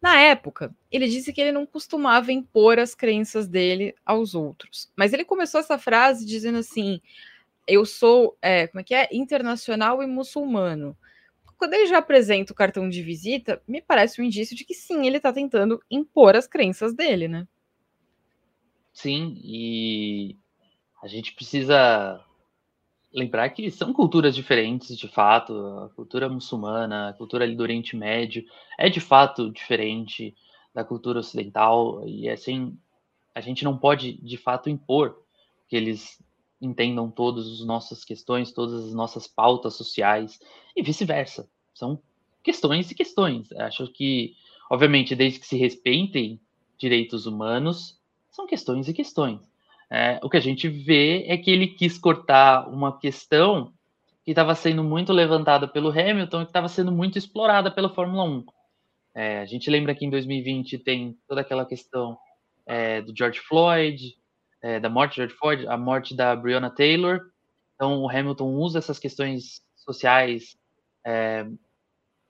Na 0.00 0.18
época, 0.18 0.74
ele 0.90 1.08
disse 1.08 1.30
que 1.30 1.42
ele 1.42 1.52
não 1.52 1.66
costumava 1.66 2.32
impor 2.32 2.78
as 2.78 2.94
crenças 2.94 3.46
dele 3.46 3.94
aos 4.04 4.34
outros. 4.34 4.90
Mas 4.96 5.12
ele 5.12 5.26
começou 5.26 5.60
essa 5.60 5.76
frase 5.76 6.24
dizendo 6.24 6.56
assim: 6.56 7.02
eu 7.72 7.84
sou, 7.86 8.36
é, 8.42 8.66
como 8.66 8.80
é 8.80 8.84
que 8.84 8.94
é? 8.94 9.08
Internacional 9.12 10.02
e 10.02 10.06
muçulmano. 10.06 10.96
Quando 11.56 11.74
ele 11.74 11.86
já 11.86 11.98
apresenta 11.98 12.52
o 12.52 12.56
cartão 12.56 12.88
de 12.88 13.02
visita, 13.02 13.62
me 13.68 13.82
parece 13.82 14.20
um 14.20 14.24
indício 14.24 14.56
de 14.56 14.64
que 14.64 14.74
sim, 14.74 15.06
ele 15.06 15.18
está 15.18 15.32
tentando 15.32 15.80
impor 15.90 16.34
as 16.34 16.46
crenças 16.46 16.94
dele, 16.94 17.28
né? 17.28 17.46
Sim, 18.92 19.38
e 19.42 20.36
a 21.02 21.06
gente 21.06 21.34
precisa 21.34 22.24
lembrar 23.12 23.48
que 23.50 23.70
são 23.70 23.92
culturas 23.92 24.34
diferentes, 24.34 24.96
de 24.96 25.08
fato. 25.08 25.52
A 25.84 25.88
cultura 25.90 26.28
muçulmana, 26.28 27.10
a 27.10 27.12
cultura 27.12 27.44
ali 27.44 27.54
do 27.54 27.62
Oriente 27.62 27.96
Médio 27.96 28.44
é 28.78 28.88
de 28.88 29.00
fato 29.00 29.50
diferente 29.50 30.34
da 30.74 30.84
cultura 30.84 31.18
ocidental 31.18 32.06
e 32.06 32.28
assim 32.28 32.78
a 33.34 33.40
gente 33.40 33.64
não 33.64 33.76
pode 33.76 34.12
de 34.22 34.36
fato 34.36 34.70
impor 34.70 35.20
que 35.68 35.76
eles 35.76 36.22
entendam 36.60 37.10
todas 37.10 37.46
as 37.46 37.64
nossas 37.64 38.04
questões, 38.04 38.52
todas 38.52 38.86
as 38.86 38.94
nossas 38.94 39.26
pautas 39.26 39.74
sociais 39.74 40.38
e 40.76 40.82
vice-versa. 40.82 41.48
São 41.74 42.00
questões 42.42 42.90
e 42.90 42.94
questões. 42.94 43.50
Acho 43.52 43.86
que, 43.88 44.34
obviamente, 44.70 45.14
desde 45.14 45.38
que 45.38 45.46
se 45.46 45.56
respeitem 45.56 46.40
direitos 46.78 47.26
humanos, 47.26 47.98
são 48.30 48.46
questões 48.46 48.88
e 48.88 48.92
questões. 48.92 49.40
É, 49.90 50.20
o 50.22 50.30
que 50.30 50.36
a 50.36 50.40
gente 50.40 50.68
vê 50.68 51.24
é 51.26 51.36
que 51.36 51.50
ele 51.50 51.66
quis 51.66 51.98
cortar 51.98 52.68
uma 52.68 52.98
questão 52.98 53.72
que 54.24 54.30
estava 54.30 54.54
sendo 54.54 54.84
muito 54.84 55.12
levantada 55.12 55.66
pelo 55.66 55.90
Hamilton 55.90 56.42
e 56.42 56.44
que 56.44 56.50
estava 56.50 56.68
sendo 56.68 56.92
muito 56.92 57.18
explorada 57.18 57.70
pela 57.70 57.92
Fórmula 57.92 58.24
1. 58.24 58.44
É, 59.14 59.38
a 59.40 59.44
gente 59.44 59.68
lembra 59.68 59.94
que 59.94 60.04
em 60.04 60.10
2020 60.10 60.78
tem 60.78 61.18
toda 61.26 61.40
aquela 61.40 61.66
questão 61.66 62.16
é, 62.64 63.02
do 63.02 63.12
George 63.16 63.40
Floyd, 63.40 64.14
é, 64.62 64.78
da 64.78 64.88
morte 64.88 65.12
de 65.12 65.16
George 65.16 65.34
Floyd, 65.34 65.66
a 65.66 65.76
morte 65.76 66.14
da 66.14 66.34
Breonna 66.34 66.70
Taylor. 66.70 67.20
Então 67.74 68.00
o 68.00 68.10
Hamilton 68.10 68.54
usa 68.54 68.78
essas 68.78 68.98
questões 68.98 69.62
sociais 69.74 70.56
é, 71.04 71.46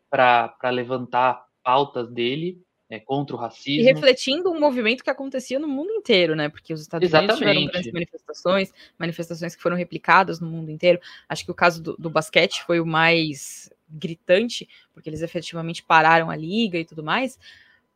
para 0.09 0.71
levantar 0.71 1.45
pautas 1.63 2.11
dele 2.11 2.63
é, 2.89 2.99
contra 2.99 3.37
o 3.37 3.39
racismo. 3.39 3.83
E 3.83 3.85
refletindo 3.85 4.51
um 4.51 4.59
movimento 4.59 5.05
que 5.05 5.11
acontecia 5.11 5.59
no 5.59 5.69
mundo 5.69 5.93
inteiro, 5.93 6.35
né? 6.35 6.49
Porque 6.49 6.73
os 6.75 6.81
Estados 6.81 7.09
Exatamente. 7.09 7.33
Unidos 7.33 7.49
tiveram 7.49 7.67
grandes 7.67 7.93
manifestações, 7.93 8.75
manifestações 8.99 9.55
que 9.55 9.63
foram 9.63 9.77
replicadas 9.77 10.41
no 10.41 10.49
mundo 10.49 10.71
inteiro. 10.71 11.01
Acho 11.29 11.45
que 11.45 11.51
o 11.51 11.55
caso 11.55 11.81
do, 11.81 11.97
do 11.97 12.11
basquete 12.11 12.65
foi 12.65 12.81
o 12.81 12.87
mais 12.87 13.71
gritante, 13.89 14.69
porque 14.93 15.09
eles 15.09 15.23
efetivamente 15.23 15.83
pararam 15.83 16.31
a 16.31 16.37
liga 16.37 16.79
e 16.79 16.85
tudo 16.85 17.03
mais, 17.03 17.39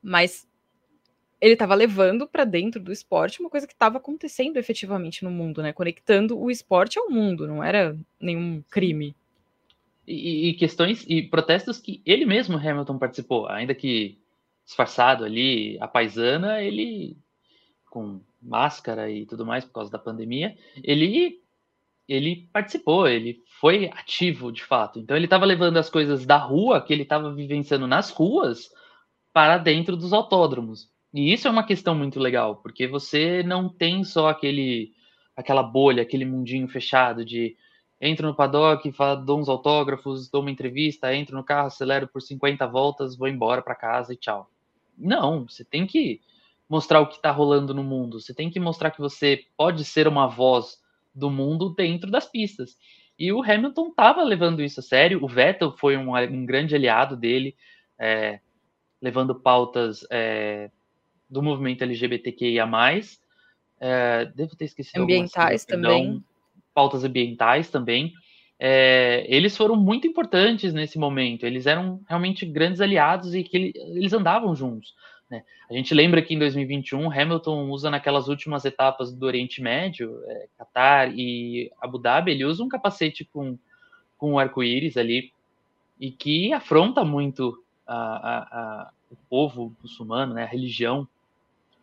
mas 0.02 0.46
ele 1.44 1.52
estava 1.52 1.74
levando 1.74 2.26
para 2.26 2.42
dentro 2.42 2.80
do 2.80 2.90
esporte 2.90 3.38
uma 3.38 3.50
coisa 3.50 3.66
que 3.66 3.74
estava 3.74 3.98
acontecendo 3.98 4.56
efetivamente 4.56 5.22
no 5.22 5.30
mundo, 5.30 5.62
né? 5.62 5.74
Conectando 5.74 6.38
o 6.40 6.50
esporte 6.50 6.98
ao 6.98 7.10
mundo, 7.10 7.46
não 7.46 7.62
era 7.62 7.94
nenhum 8.18 8.62
crime. 8.70 9.14
E, 10.06 10.48
e 10.48 10.54
questões 10.54 11.04
e 11.06 11.22
protestos 11.22 11.78
que 11.78 12.00
ele 12.06 12.24
mesmo, 12.24 12.56
Hamilton, 12.56 12.98
participou, 12.98 13.46
ainda 13.46 13.74
que 13.74 14.18
disfarçado 14.64 15.22
ali, 15.22 15.76
a 15.82 15.86
paisana, 15.86 16.62
ele 16.62 17.14
com 17.90 18.22
máscara 18.40 19.10
e 19.10 19.26
tudo 19.26 19.44
mais 19.44 19.66
por 19.66 19.74
causa 19.74 19.90
da 19.90 19.98
pandemia, 19.98 20.56
ele 20.82 21.42
ele 22.08 22.48
participou, 22.54 23.06
ele 23.06 23.42
foi 23.60 23.90
ativo 23.92 24.50
de 24.50 24.64
fato. 24.64 24.98
Então 24.98 25.14
ele 25.14 25.26
estava 25.26 25.44
levando 25.44 25.76
as 25.76 25.90
coisas 25.90 26.24
da 26.24 26.38
rua 26.38 26.80
que 26.80 26.92
ele 26.92 27.02
estava 27.02 27.34
vivenciando 27.34 27.86
nas 27.86 28.08
ruas 28.08 28.70
para 29.30 29.58
dentro 29.58 29.94
dos 29.94 30.14
autódromos. 30.14 30.93
E 31.14 31.32
isso 31.32 31.46
é 31.46 31.50
uma 31.50 31.64
questão 31.64 31.94
muito 31.94 32.18
legal, 32.18 32.56
porque 32.56 32.88
você 32.88 33.40
não 33.44 33.68
tem 33.68 34.02
só 34.02 34.28
aquele 34.28 34.92
aquela 35.36 35.62
bolha, 35.62 36.02
aquele 36.02 36.24
mundinho 36.24 36.66
fechado 36.66 37.24
de 37.24 37.56
entro 38.00 38.26
no 38.26 38.34
paddock, 38.34 38.92
dou 39.24 39.38
uns 39.38 39.48
autógrafos, 39.48 40.28
dou 40.28 40.42
uma 40.42 40.50
entrevista, 40.50 41.14
entro 41.14 41.36
no 41.36 41.44
carro, 41.44 41.68
acelero 41.68 42.08
por 42.08 42.20
50 42.20 42.66
voltas, 42.66 43.16
vou 43.16 43.28
embora 43.28 43.62
para 43.62 43.76
casa 43.76 44.12
e 44.12 44.16
tchau. 44.16 44.50
Não, 44.98 45.46
você 45.48 45.64
tem 45.64 45.86
que 45.86 46.20
mostrar 46.68 47.00
o 47.00 47.06
que 47.06 47.16
está 47.16 47.30
rolando 47.30 47.72
no 47.72 47.84
mundo. 47.84 48.20
Você 48.20 48.34
tem 48.34 48.50
que 48.50 48.58
mostrar 48.58 48.90
que 48.90 49.00
você 49.00 49.44
pode 49.56 49.84
ser 49.84 50.08
uma 50.08 50.26
voz 50.26 50.78
do 51.14 51.30
mundo 51.30 51.70
dentro 51.70 52.10
das 52.10 52.26
pistas. 52.26 52.76
E 53.16 53.32
o 53.32 53.42
Hamilton 53.42 53.88
estava 53.88 54.22
levando 54.24 54.62
isso 54.62 54.80
a 54.80 54.82
sério. 54.82 55.22
O 55.22 55.28
Vettel 55.28 55.72
foi 55.78 55.96
um, 55.96 56.16
um 56.16 56.44
grande 56.44 56.74
aliado 56.74 57.16
dele, 57.16 57.56
é, 57.98 58.40
levando 59.00 59.34
pautas 59.34 60.04
é, 60.10 60.70
do 61.34 61.42
movimento 61.42 61.82
LGBTQIA+. 61.82 62.66
É, 63.80 64.24
devo 64.36 64.54
ter 64.56 64.66
esquecido 64.66 65.02
Ambientais 65.02 65.64
também. 65.64 66.22
Pautas 66.72 67.04
ambientais 67.04 67.68
também. 67.68 68.12
É, 68.58 69.26
eles 69.28 69.56
foram 69.56 69.74
muito 69.74 70.06
importantes 70.06 70.72
nesse 70.72 70.96
momento. 70.96 71.44
Eles 71.44 71.66
eram 71.66 72.00
realmente 72.08 72.46
grandes 72.46 72.80
aliados 72.80 73.34
e 73.34 73.42
que 73.42 73.56
ele, 73.56 73.72
eles 73.74 74.12
andavam 74.12 74.54
juntos. 74.54 74.94
Né? 75.28 75.42
A 75.68 75.74
gente 75.74 75.92
lembra 75.92 76.22
que 76.22 76.34
em 76.34 76.38
2021 76.38 77.10
Hamilton 77.10 77.68
usa 77.68 77.90
naquelas 77.90 78.28
últimas 78.28 78.64
etapas 78.64 79.12
do 79.12 79.26
Oriente 79.26 79.60
Médio, 79.60 80.20
é, 80.26 80.46
Qatar 80.56 81.12
e 81.12 81.70
Abu 81.80 81.98
Dhabi, 81.98 82.30
ele 82.30 82.44
usa 82.44 82.62
um 82.62 82.68
capacete 82.68 83.24
com, 83.24 83.58
com 84.16 84.38
arco-íris 84.38 84.96
ali 84.96 85.32
e 85.98 86.12
que 86.12 86.52
afronta 86.52 87.04
muito 87.04 87.60
a, 87.86 87.96
a, 87.96 88.38
a, 88.38 88.90
o 89.10 89.16
povo 89.28 89.74
muçulmano, 89.82 90.34
né, 90.34 90.44
a 90.44 90.46
religião 90.48 91.06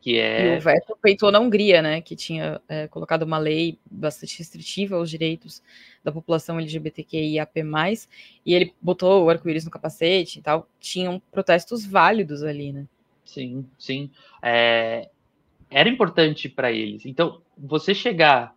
que 0.02 0.20
é... 0.20 0.56
E 0.56 0.58
o 0.58 0.60
veto 0.60 0.98
peitou 1.00 1.32
na 1.32 1.40
Hungria, 1.40 1.82
né, 1.82 2.02
que 2.02 2.16
tinha 2.16 2.60
é, 2.68 2.88
colocado 2.88 3.22
uma 3.22 3.38
lei 3.38 3.78
bastante 3.90 4.38
restritiva 4.40 4.96
aos 4.96 5.10
direitos 5.10 5.62
da 6.04 6.12
população 6.12 6.60
LGBTQIAP+, 6.60 7.64
e 8.44 8.54
ele 8.54 8.74
botou 8.82 9.24
o 9.24 9.30
arco-íris 9.30 9.64
no 9.64 9.72
capacete 9.72 10.40
e 10.40 10.42
tal, 10.42 10.68
tinham 10.80 11.22
protestos 11.32 11.86
válidos 11.86 12.42
ali, 12.42 12.74
né? 12.74 12.88
Sim, 13.24 13.66
sim. 13.78 14.10
É, 14.42 15.08
era 15.70 15.88
importante 15.88 16.50
para 16.50 16.72
eles. 16.72 17.06
Então, 17.06 17.40
você 17.56 17.94
chegar 17.94 18.56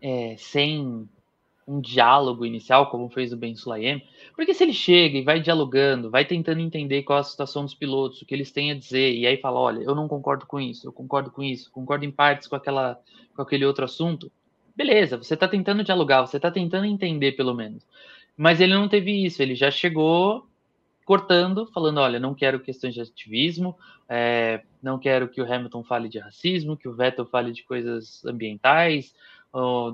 é, 0.00 0.36
sem 0.38 1.08
um 1.66 1.80
diálogo 1.80 2.46
inicial, 2.46 2.88
como 2.90 3.08
fez 3.08 3.32
o 3.32 3.36
Ben 3.36 3.56
Sulayem, 3.56 4.06
porque 4.36 4.54
se 4.54 4.62
ele 4.62 4.72
chega 4.72 5.18
e 5.18 5.22
vai 5.22 5.40
dialogando, 5.40 6.10
vai 6.10 6.24
tentando 6.24 6.60
entender 6.60 7.02
qual 7.02 7.18
é 7.18 7.20
a 7.20 7.24
situação 7.24 7.64
dos 7.64 7.74
pilotos, 7.74 8.22
o 8.22 8.26
que 8.26 8.34
eles 8.34 8.52
têm 8.52 8.70
a 8.70 8.74
dizer, 8.74 9.14
e 9.14 9.26
aí 9.26 9.36
fala, 9.38 9.58
olha, 9.58 9.82
eu 9.82 9.94
não 9.94 10.06
concordo 10.06 10.46
com 10.46 10.60
isso, 10.60 10.86
eu 10.86 10.92
concordo 10.92 11.30
com 11.30 11.42
isso, 11.42 11.70
concordo 11.72 12.04
em 12.04 12.10
partes 12.10 12.46
com, 12.46 12.54
aquela, 12.54 13.00
com 13.34 13.42
aquele 13.42 13.66
outro 13.66 13.84
assunto, 13.84 14.30
beleza, 14.76 15.16
você 15.16 15.34
está 15.34 15.48
tentando 15.48 15.82
dialogar, 15.82 16.24
você 16.24 16.36
está 16.36 16.50
tentando 16.50 16.84
entender 16.84 17.32
pelo 17.32 17.54
menos. 17.54 17.82
Mas 18.36 18.60
ele 18.60 18.74
não 18.74 18.88
teve 18.88 19.24
isso, 19.24 19.42
ele 19.42 19.54
já 19.54 19.70
chegou 19.70 20.46
cortando, 21.06 21.66
falando, 21.66 21.98
olha, 21.98 22.18
não 22.18 22.34
quero 22.34 22.60
questões 22.60 22.92
de 22.92 23.00
ativismo, 23.00 23.76
é, 24.08 24.62
não 24.82 24.98
quero 24.98 25.28
que 25.28 25.40
o 25.40 25.50
Hamilton 25.50 25.84
fale 25.84 26.08
de 26.08 26.18
racismo, 26.18 26.76
que 26.76 26.88
o 26.88 26.92
Vettel 26.92 27.24
fale 27.26 27.52
de 27.52 27.62
coisas 27.62 28.24
ambientais, 28.24 29.14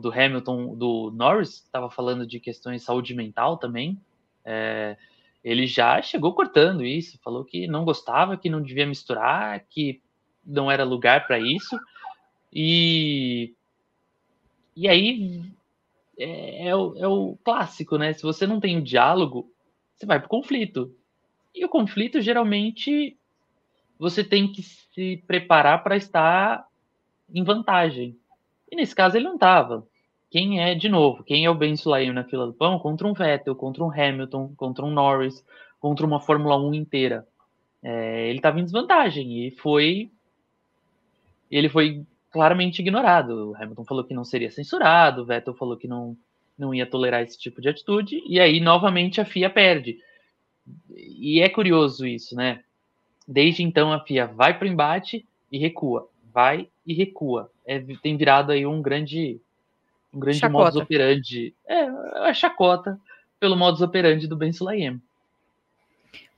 do 0.01 0.11
Hamilton, 0.11 0.75
do 0.75 1.13
Norris, 1.15 1.63
estava 1.63 1.89
falando 1.89 2.27
de 2.27 2.41
questões 2.41 2.81
de 2.81 2.87
saúde 2.87 3.15
mental 3.15 3.57
também. 3.57 4.01
É, 4.45 4.97
ele 5.45 5.67
já 5.67 6.03
chegou 6.03 6.35
cortando 6.35 6.85
isso, 6.85 7.19
falou 7.23 7.45
que 7.45 7.67
não 7.67 7.85
gostava, 7.85 8.37
que 8.37 8.51
não 8.51 8.61
devia 8.61 8.87
misturar, 8.87 9.65
que 9.69 10.01
não 10.45 10.71
era 10.71 10.85
lugar 10.85 11.27
para 11.27 11.39
isso. 11.39 11.79
E, 12.53 13.55
e 14.75 14.89
aí 14.89 15.43
é, 16.19 16.69
é, 16.69 16.77
o, 16.77 16.97
é, 16.97 17.07
o, 17.07 17.37
clássico, 17.45 17.97
né? 17.97 18.13
Se 18.13 18.23
você 18.23 18.47
não 18.47 18.61
tem 18.61 18.77
um 18.77 18.83
diálogo, 18.83 19.51
você 19.95 20.07
vai 20.07 20.19
para 20.19 20.27
o 20.27 20.31
conflito. 20.31 20.95
E 21.55 21.65
o 21.65 21.69
conflito, 21.69 22.21
geralmente, 22.21 23.17
você 23.99 24.25
tem 24.25 24.51
que 24.51 24.63
se 24.63 25.23
preparar 25.27 25.83
para 25.83 25.97
estar 25.97 26.67
em 27.33 27.45
vantagem. 27.45 28.17
E 28.73 28.77
nesse 28.77 28.95
caso 28.95 29.19
ele 29.19 29.27
não 29.27 29.35
estava. 29.35 29.87
Quem 30.31 30.59
é, 30.59 30.75
de 30.75 30.89
novo, 30.89 31.23
quem 31.23 31.45
é 31.45 31.51
o 31.51 31.55
Ben 31.55 31.77
Sulaim 31.77 32.11
na 32.11 32.25
fila 32.25 32.47
do 32.47 32.55
pão 32.55 32.79
contra 32.79 33.07
um 33.07 33.13
Vettel, 33.13 33.55
contra 33.55 33.85
um 33.85 33.93
Hamilton, 33.93 34.55
contra 34.57 34.83
um 34.83 34.91
Norris, 34.91 35.45
contra 35.79 36.07
uma 36.07 36.19
Fórmula 36.19 36.59
1 36.59 36.73
inteira. 36.73 37.29
é, 37.83 38.31
ele 38.31 38.39
estava 38.39 38.59
em 38.59 38.65
desvantagem 38.65 39.47
e 39.47 39.51
foi. 39.51 40.11
Ele 41.51 41.69
foi 41.69 42.07
claramente 42.31 42.81
ignorado. 42.81 43.51
O 43.51 43.57
Hamilton 43.57 43.85
falou 43.85 44.05
que 44.05 44.15
não 44.15 44.25
seria 44.25 44.51
censurado, 44.51 45.21
o 45.21 45.27
Vettel 45.27 45.53
falou 45.53 45.77
que 45.77 45.87
não, 45.87 46.17
não 46.59 46.75
ia 46.75 46.87
tolerar 46.87 47.23
esse 47.23 47.39
tipo 47.39 47.61
de 47.61 47.69
atitude, 47.69 48.23
e 48.27 48.41
aí 48.41 48.59
novamente 48.59 49.21
a 49.21 49.27
FIA 49.27 49.51
perde. 49.51 49.99
E 50.97 51.43
é 51.43 51.49
curioso 51.51 52.07
isso, 52.07 52.35
né? 52.35 52.65
Desde 53.29 53.63
então 53.63 53.93
a 53.93 54.01
FIA 54.01 54.27
vai 54.29 54.59
para 54.59 54.67
o 54.67 54.71
embate 54.71 55.29
e 55.51 55.59
recua, 55.59 56.09
vai 56.33 56.71
e 56.87 56.95
recua. 56.95 57.52
É, 57.67 57.79
tem 58.03 58.17
virado 58.17 58.53
aí 58.53 58.67
um 58.67 58.83
grande, 58.83 59.41
um 60.13 60.19
grande 60.19 60.47
modus 60.49 60.77
operandi. 60.77 61.55
É, 61.67 61.85
a 62.29 62.35
chacota 62.35 62.99
pelo 63.39 63.57
modus 63.57 63.81
operandi 63.81 64.27
do 64.27 64.37
Ben 64.37 64.53
Sulayem 64.53 65.01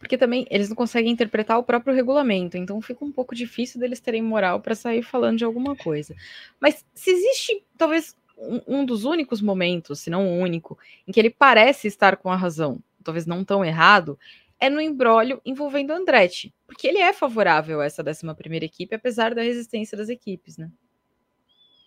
porque 0.04 0.18
também 0.18 0.46
eles 0.50 0.68
não 0.68 0.76
conseguem 0.76 1.10
interpretar 1.10 1.58
o 1.58 1.62
próprio 1.62 1.94
regulamento, 1.94 2.58
então 2.58 2.80
fica 2.82 3.02
um 3.02 3.10
pouco 3.10 3.34
difícil 3.34 3.80
deles 3.80 4.00
terem 4.00 4.20
moral 4.20 4.60
para 4.60 4.74
sair 4.74 5.02
falando 5.02 5.38
de 5.38 5.44
alguma 5.44 5.74
coisa. 5.74 6.14
Mas 6.60 6.84
se 6.94 7.10
existe, 7.10 7.64
talvez, 7.78 8.14
um, 8.36 8.80
um, 8.80 8.84
dos 8.84 9.04
únicos 9.04 9.40
momentos, 9.40 10.00
se 10.00 10.10
não 10.10 10.26
o 10.26 10.38
único, 10.38 10.78
em 11.08 11.12
que 11.12 11.18
ele 11.18 11.30
parece 11.30 11.88
estar 11.88 12.18
com 12.18 12.30
a 12.30 12.36
razão, 12.36 12.78
talvez 13.02 13.24
não 13.24 13.42
tão 13.42 13.64
errado, 13.64 14.18
é 14.60 14.68
no 14.68 14.80
embrólio 14.80 15.40
envolvendo 15.44 15.92
Andretti, 15.92 16.52
porque 16.66 16.86
ele 16.86 16.98
é 16.98 17.12
favorável 17.14 17.80
a 17.80 17.86
essa 17.86 18.02
11 18.06 18.34
primeira 18.34 18.66
equipe, 18.66 18.94
apesar 18.94 19.34
da 19.34 19.42
resistência 19.42 19.96
das 19.96 20.10
equipes, 20.10 20.58
né? 20.58 20.70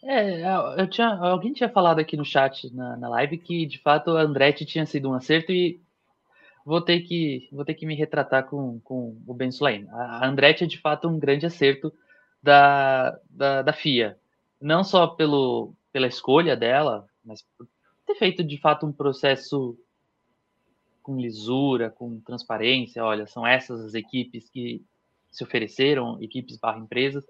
É, 0.03 0.43
eu 0.79 0.87
tinha, 0.87 1.07
alguém 1.07 1.53
tinha 1.53 1.69
falado 1.69 1.99
aqui 1.99 2.15
no 2.15 2.23
chat, 2.23 2.73
na, 2.73 2.95
na 2.97 3.09
live, 3.09 3.37
que 3.37 3.65
de 3.65 3.79
fato 3.79 4.11
o 4.11 4.17
Andretti 4.17 4.65
tinha 4.65 4.85
sido 4.85 5.09
um 5.09 5.13
acerto 5.13 5.51
e 5.51 5.81
vou 6.63 6.81
ter 6.81 7.01
que, 7.01 7.47
vou 7.51 7.65
ter 7.65 7.73
que 7.73 7.85
me 7.85 7.95
retratar 7.95 8.45
com, 8.45 8.79
com 8.81 9.17
o 9.25 9.33
Ben 9.33 9.51
Sulaim. 9.51 9.87
A 9.89 10.27
Andretti 10.27 10.63
é 10.63 10.67
de 10.67 10.79
fato 10.79 11.07
um 11.07 11.17
grande 11.17 11.45
acerto 11.45 11.91
da, 12.41 13.17
da, 13.29 13.61
da 13.61 13.73
FIA. 13.73 14.17
Não 14.61 14.83
só 14.83 15.07
pelo, 15.07 15.73
pela 15.91 16.07
escolha 16.07 16.55
dela, 16.55 17.07
mas 17.23 17.41
por 17.57 17.67
ter 18.05 18.15
feito 18.15 18.43
de 18.43 18.57
fato 18.57 18.85
um 18.85 18.91
processo 18.91 19.77
com 21.01 21.17
lisura, 21.17 21.89
com 21.89 22.19
transparência. 22.19 23.03
Olha, 23.03 23.25
são 23.25 23.47
essas 23.47 23.79
as 23.79 23.93
equipes 23.93 24.49
que 24.49 24.83
se 25.31 25.43
ofereceram, 25.43 26.21
equipes 26.21 26.57
barra 26.57 26.79
empresas, 26.79 27.25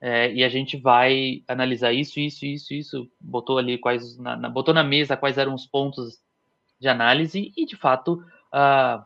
é, 0.00 0.32
e 0.32 0.44
a 0.44 0.48
gente 0.48 0.76
vai 0.76 1.42
analisar 1.48 1.92
isso, 1.92 2.20
isso, 2.20 2.44
isso, 2.44 2.74
isso. 2.74 3.10
Botou 3.20 3.58
ali 3.58 3.78
quais, 3.78 4.16
na, 4.18 4.36
na, 4.36 4.48
botou 4.48 4.74
na 4.74 4.84
mesa 4.84 5.16
quais 5.16 5.38
eram 5.38 5.54
os 5.54 5.66
pontos 5.66 6.20
de 6.78 6.88
análise 6.88 7.52
e 7.56 7.64
de 7.64 7.76
fato 7.76 8.22
uh, 8.52 9.04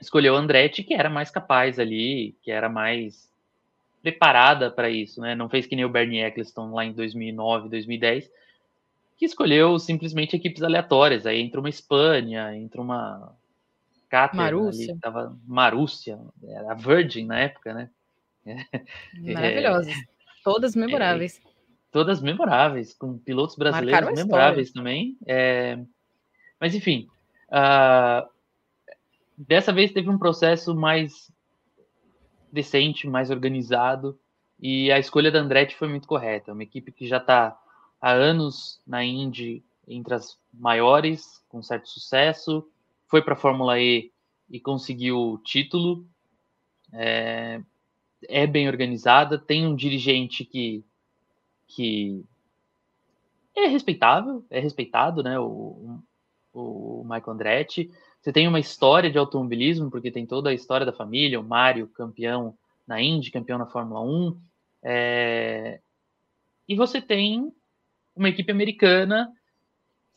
escolheu 0.00 0.34
Andretti, 0.34 0.82
que 0.82 0.94
era 0.94 1.10
mais 1.10 1.30
capaz 1.30 1.78
ali, 1.78 2.34
que 2.42 2.50
era 2.50 2.68
mais 2.68 3.30
preparada 4.02 4.70
para 4.70 4.88
isso, 4.88 5.20
né? 5.20 5.34
Não 5.34 5.48
fez 5.48 5.66
que 5.66 5.76
nem 5.76 5.84
o 5.84 5.90
Bernie 5.90 6.22
Eccleston 6.22 6.72
lá 6.72 6.84
em 6.84 6.92
2009, 6.92 7.68
2010, 7.68 8.30
que 9.16 9.24
escolheu 9.24 9.78
simplesmente 9.78 10.36
equipes 10.36 10.62
aleatórias. 10.62 11.26
Aí 11.26 11.40
entra 11.40 11.60
uma 11.60 11.68
Espanha, 11.68 12.56
entra 12.56 12.80
uma 12.80 13.34
Marúcia. 14.36 14.92
Ali, 14.92 15.00
tava 15.00 15.36
Marúcia, 15.46 16.18
era 16.42 16.72
a 16.72 16.74
Virgin 16.74 17.26
na 17.26 17.40
época, 17.40 17.74
né? 17.74 17.90
Maravilhosas. 19.14 19.94
É, 20.46 20.48
todas 20.48 20.76
memoráveis. 20.76 21.40
É, 21.44 21.48
todas 21.90 22.22
memoráveis, 22.22 22.94
com 22.94 23.18
pilotos 23.18 23.56
brasileiros 23.56 24.12
memoráveis 24.12 24.70
também. 24.70 25.18
É, 25.26 25.76
mas 26.60 26.72
enfim, 26.72 27.08
uh, 27.48 28.28
Dessa 29.36 29.70
vez 29.70 29.92
teve 29.92 30.08
um 30.08 30.18
processo 30.18 30.74
mais 30.74 31.30
decente, 32.50 33.06
mais 33.06 33.30
organizado, 33.30 34.18
e 34.58 34.90
a 34.90 34.98
escolha 34.98 35.30
da 35.30 35.40
Andretti 35.40 35.76
foi 35.76 35.88
muito 35.88 36.08
correta. 36.08 36.54
Uma 36.54 36.62
equipe 36.62 36.90
que 36.90 37.06
já 37.06 37.18
está 37.18 37.58
há 38.00 38.12
anos 38.12 38.80
na 38.86 39.04
Indy 39.04 39.62
entre 39.86 40.14
as 40.14 40.38
maiores, 40.52 41.44
com 41.48 41.62
certo 41.62 41.86
sucesso, 41.86 42.66
foi 43.08 43.20
para 43.20 43.34
a 43.34 43.36
Fórmula 43.36 43.78
E 43.78 44.10
e 44.48 44.58
conseguiu 44.58 45.18
o 45.18 45.38
título. 45.38 46.06
É, 46.94 47.60
é, 48.28 48.46
bem 48.46 48.68
organizada, 48.68 49.38
tem 49.38 49.66
um 49.66 49.74
dirigente 49.74 50.44
que, 50.44 50.84
que 51.66 52.24
é 53.54 53.66
respeitável, 53.66 54.44
é 54.50 54.60
respeitado, 54.60 55.22
né? 55.22 55.38
O, 55.38 56.00
o 56.52 57.02
Michael 57.04 57.30
Andretti. 57.30 57.90
Você 58.20 58.32
tem 58.32 58.48
uma 58.48 58.58
história 58.58 59.10
de 59.10 59.18
automobilismo, 59.18 59.90
porque 59.90 60.10
tem 60.10 60.26
toda 60.26 60.50
a 60.50 60.54
história 60.54 60.84
da 60.84 60.92
família, 60.92 61.38
o 61.38 61.44
Mário, 61.44 61.86
campeão 61.88 62.56
na 62.86 63.00
Indy, 63.00 63.30
campeão 63.30 63.58
na 63.58 63.66
Fórmula 63.66 64.00
1. 64.00 64.36
É... 64.82 65.80
E 66.68 66.74
você 66.74 67.00
tem 67.00 67.52
uma 68.14 68.28
equipe 68.28 68.50
americana 68.50 69.32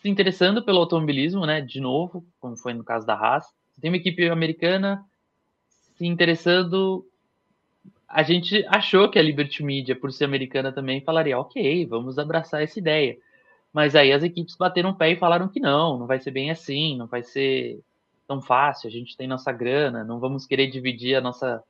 se 0.01 0.09
interessando 0.09 0.63
pelo 0.63 0.79
automobilismo, 0.79 1.45
né? 1.45 1.61
De 1.61 1.79
novo, 1.79 2.25
como 2.39 2.55
foi 2.55 2.73
no 2.73 2.83
caso 2.83 3.05
da 3.05 3.13
Haas. 3.13 3.45
Você 3.45 3.81
tem 3.81 3.91
uma 3.91 3.97
equipe 3.97 4.27
americana 4.29 5.05
se 5.95 6.05
interessando. 6.05 7.05
A 8.09 8.23
gente 8.23 8.65
achou 8.67 9.09
que 9.09 9.19
a 9.19 9.21
Liberty 9.21 9.63
Media, 9.63 9.95
por 9.95 10.11
ser 10.11 10.25
americana 10.25 10.71
também, 10.71 11.01
falaria: 11.01 11.37
ok, 11.37 11.85
vamos 11.85 12.17
abraçar 12.17 12.63
essa 12.63 12.79
ideia. 12.79 13.17
Mas 13.71 13.95
aí 13.95 14.11
as 14.11 14.23
equipes 14.23 14.55
bateram 14.55 14.89
o 14.89 14.95
pé 14.95 15.11
e 15.11 15.15
falaram 15.15 15.47
que 15.47 15.59
não, 15.59 15.99
não 15.99 16.07
vai 16.07 16.19
ser 16.19 16.31
bem 16.31 16.49
assim, 16.49 16.97
não 16.97 17.05
vai 17.05 17.21
ser 17.21 17.79
tão 18.27 18.41
fácil, 18.41 18.87
a 18.87 18.91
gente 18.91 19.15
tem 19.15 19.27
nossa 19.27 19.51
grana, 19.51 20.03
não 20.03 20.19
vamos 20.19 20.45
querer 20.45 20.67
dividir 20.67 21.15
a 21.15 21.21
nossa 21.21 21.63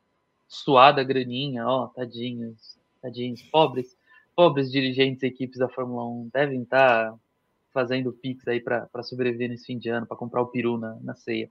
suada 0.47 1.03
graninha, 1.03 1.65
ó, 1.67 1.85
oh, 1.85 1.87
tadinhos, 1.89 2.77
tadinhos, 3.01 3.41
pobres, 3.43 3.97
pobres 4.35 4.71
dirigentes 4.71 5.23
e 5.23 5.27
equipes 5.27 5.59
da 5.59 5.69
Fórmula 5.69 6.05
1 6.05 6.29
devem 6.33 6.63
estar 6.63 7.11
tá 7.11 7.19
fazendo 7.73 8.11
pix 8.11 8.47
aí 8.47 8.59
para 8.59 9.03
sobreviver 9.03 9.49
nesse 9.49 9.65
fim 9.65 9.77
de 9.77 9.89
ano, 9.89 10.05
para 10.05 10.17
comprar 10.17 10.41
o 10.41 10.47
peru 10.47 10.77
na, 10.77 10.95
na 11.01 11.15
ceia. 11.15 11.49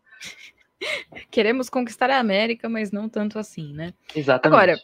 Queremos 1.30 1.68
conquistar 1.68 2.10
a 2.10 2.18
América, 2.18 2.68
mas 2.68 2.90
não 2.90 3.08
tanto 3.08 3.38
assim, 3.38 3.72
né? 3.72 3.92
Exatamente. 4.14 4.56
Agora, 4.56 4.80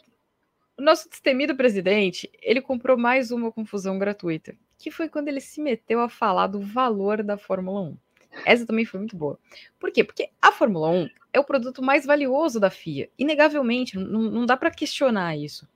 o 0.77 0.81
nosso 0.81 1.09
destemido 1.09 1.55
presidente, 1.55 2.29
ele 2.41 2.61
comprou 2.61 2.97
mais 2.97 3.31
uma 3.31 3.51
confusão 3.51 3.97
gratuita, 3.97 4.55
que 4.77 4.91
foi 4.91 5.07
quando 5.07 5.29
ele 5.29 5.39
se 5.39 5.61
meteu 5.61 6.01
a 6.01 6.09
falar 6.09 6.47
do 6.47 6.59
valor 6.59 7.23
da 7.23 7.37
Fórmula 7.37 7.81
1. 7.81 7.97
Essa 8.45 8.65
também 8.65 8.83
foi 8.83 8.99
muito 8.99 9.15
boa. 9.15 9.39
Por 9.79 9.91
quê? 9.91 10.03
Porque 10.03 10.29
a 10.41 10.51
Fórmula 10.51 10.89
1 10.89 11.09
é 11.31 11.39
o 11.39 11.43
produto 11.43 11.81
mais 11.81 12.05
valioso 12.05 12.59
da 12.59 12.69
FIA. 12.69 13.09
Inegavelmente, 13.17 13.97
não, 13.97 14.21
não 14.23 14.45
dá 14.45 14.57
para 14.57 14.71
questionar 14.71 15.37
isso. 15.37 15.67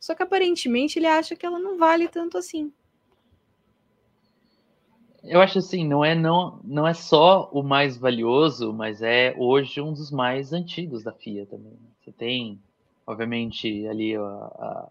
Só 0.00 0.14
que 0.14 0.22
aparentemente 0.22 0.98
ele 0.98 1.06
acha 1.06 1.36
que 1.36 1.46
ela 1.46 1.58
não 1.58 1.78
vale 1.78 2.08
tanto 2.08 2.36
assim. 2.36 2.72
Eu 5.22 5.40
acho 5.40 5.58
assim, 5.58 5.86
não 5.86 6.04
é 6.04 6.14
não, 6.14 6.60
não 6.64 6.86
é 6.86 6.94
só 6.94 7.50
o 7.52 7.62
mais 7.62 7.96
valioso, 7.96 8.72
mas 8.72 9.02
é 9.02 9.34
hoje 9.36 9.80
um 9.80 9.92
dos 9.92 10.10
mais 10.10 10.52
antigos 10.52 11.02
da 11.02 11.12
FIA 11.12 11.46
também. 11.46 11.78
Você 12.00 12.10
tem, 12.10 12.58
obviamente, 13.06 13.86
ali 13.86 14.16
a, 14.16 14.20
a, 14.20 14.88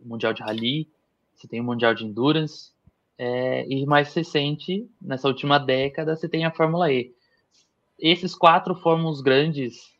o 0.00 0.08
Mundial 0.08 0.32
de 0.32 0.42
Rally, 0.42 0.88
você 1.34 1.46
tem 1.46 1.60
o 1.60 1.64
Mundial 1.64 1.94
de 1.94 2.04
Endurance, 2.04 2.72
é, 3.18 3.66
e 3.68 3.84
mais 3.84 4.14
recente, 4.14 4.88
nessa 5.02 5.26
última 5.26 5.58
década, 5.58 6.14
você 6.14 6.28
tem 6.28 6.44
a 6.44 6.52
Fórmula 6.52 6.92
E. 6.92 7.12
Esses 7.98 8.34
quatro 8.34 8.76
foram 8.76 9.06
os 9.06 9.20
grandes, 9.20 9.92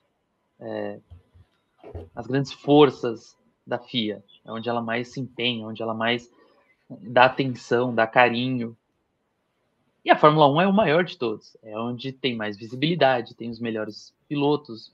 é, 0.60 1.00
as 2.14 2.26
grandes 2.28 2.52
forças 2.52 3.36
da 3.66 3.78
FIA, 3.78 4.22
é 4.44 4.52
onde 4.52 4.68
ela 4.68 4.80
mais 4.80 5.08
se 5.08 5.20
empenha, 5.20 5.66
onde 5.66 5.82
ela 5.82 5.94
mais 5.94 6.30
dá 6.88 7.24
atenção, 7.24 7.92
dá 7.92 8.06
carinho. 8.06 8.76
E 10.08 10.10
a 10.10 10.16
Fórmula 10.16 10.50
1 10.50 10.60
é 10.62 10.66
o 10.66 10.72
maior 10.72 11.04
de 11.04 11.18
todos, 11.18 11.54
é 11.62 11.78
onde 11.78 12.12
tem 12.12 12.34
mais 12.34 12.56
visibilidade, 12.56 13.34
tem 13.34 13.50
os 13.50 13.60
melhores 13.60 14.14
pilotos 14.26 14.90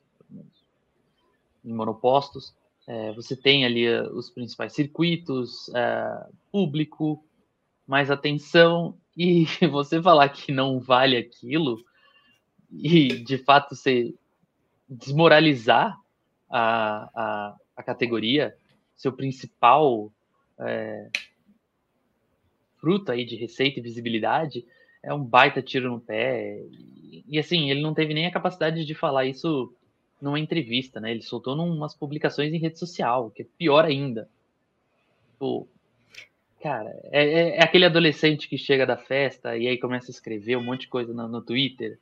em 1.65 1.73
monopostos. 1.73 2.53
É, 2.85 3.13
você 3.13 3.37
tem 3.37 3.65
ali 3.65 3.89
uh, 3.89 4.13
os 4.13 4.29
principais 4.29 4.73
circuitos, 4.73 5.69
uh, 5.69 6.35
público, 6.51 7.25
mais 7.87 8.11
atenção 8.11 8.99
e 9.17 9.47
você 9.71 10.03
falar 10.03 10.31
que 10.31 10.51
não 10.51 10.81
vale 10.81 11.17
aquilo 11.17 11.79
e 12.73 13.11
de 13.19 13.39
fato 13.39 13.77
você 13.77 14.13
desmoralizar 14.89 15.97
a, 16.51 17.09
a, 17.15 17.57
a 17.77 17.83
categoria, 17.85 18.53
seu 18.97 19.13
principal 19.13 20.11
é, 20.59 21.09
fruto 22.79 23.13
aí 23.13 23.25
de 23.25 23.37
receita 23.37 23.79
e 23.79 23.83
visibilidade, 23.83 24.67
é 25.05 25.15
um 25.15 25.23
baita 25.23 25.63
tiro 25.63 25.91
no 25.91 26.01
pé. 26.01 26.61
E, 26.71 27.25
e, 27.29 27.39
assim, 27.39 27.71
ele 27.71 27.83
não 27.83 27.95
teve 27.95 28.15
nem 28.15 28.27
a 28.27 28.33
capacidade 28.33 28.85
de 28.85 28.95
falar 28.95 29.27
isso 29.27 29.73
numa 30.21 30.41
entrevista, 30.41 31.01
né? 31.01 31.11
Ele 31.11 31.23
soltou 31.23 31.55
umas 31.57 31.95
publicações 31.95 32.53
em 32.53 32.59
rede 32.59 32.79
social, 32.79 33.31
que 33.31 33.43
é 33.43 33.47
pior 33.59 33.85
ainda. 33.85 34.29
Tipo, 35.33 35.69
Cara, 36.65 36.99
é, 37.13 37.23
é, 37.23 37.57
é, 37.57 37.63
aquele 37.63 37.85
adolescente 37.85 38.49
que 38.49 38.57
chega 38.57 38.87
da 38.87 38.97
festa 38.97 39.55
e 39.55 39.69
aí 39.69 39.77
começa 39.77 40.11
a 40.11 40.15
escrever 40.15 40.57
um 40.57 40.65
monte 40.65 40.83
de 40.83 40.89
coisa 40.89 41.13
no, 41.13 41.29
no 41.29 41.43
Twitter, 41.43 41.99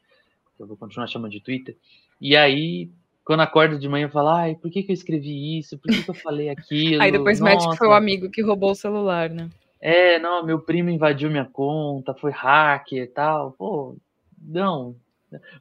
que 0.57 0.63
eu 0.63 0.69
vou 0.69 0.77
continuar 0.77 1.09
chamando 1.09 1.33
de 1.33 1.41
Twitter, 1.41 1.77
e 2.21 2.37
aí 2.37 2.89
quando 3.25 3.41
acorda 3.41 3.77
de 3.77 3.89
manhã 3.89 4.09
fala, 4.09 4.43
ai, 4.43 4.55
por 4.55 4.71
que, 4.71 4.85
que 4.85 4.93
eu 4.93 4.95
escrevi 4.95 5.59
isso? 5.59 5.77
Por 5.79 5.91
que, 5.91 6.05
que 6.05 6.11
eu 6.11 6.15
falei 6.15 6.49
aquilo? 6.51 7.03
Aí 7.03 7.11
depois 7.11 7.41
Nossa. 7.41 7.57
mete 7.57 7.71
que 7.71 7.77
foi 7.77 7.89
o 7.89 7.93
amigo 7.93 8.31
que 8.31 8.41
roubou 8.41 8.71
o 8.71 8.77
celular, 8.77 9.31
né? 9.31 9.51
É, 9.83 10.19
não, 10.19 10.47
meu 10.47 10.61
primo 10.61 10.91
invadiu 10.91 11.29
minha 11.29 11.45
conta, 11.45 12.15
foi 12.15 12.31
hacker 12.31 13.03
e 13.03 13.07
tal. 13.07 13.53
Pô, 13.53 13.97
não. 14.41 14.95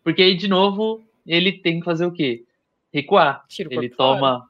Porque 0.04 0.22
aí, 0.22 0.38
de 0.38 0.48
novo, 0.48 1.04
ele 1.26 1.52
tem 1.52 1.80
que 1.80 1.86
fazer 1.86 2.06
o 2.06 2.12
quê? 2.12 2.46
Recuar. 2.94 3.44
ele 3.58 3.90
toma, 3.90 4.20
fora. 4.20 4.44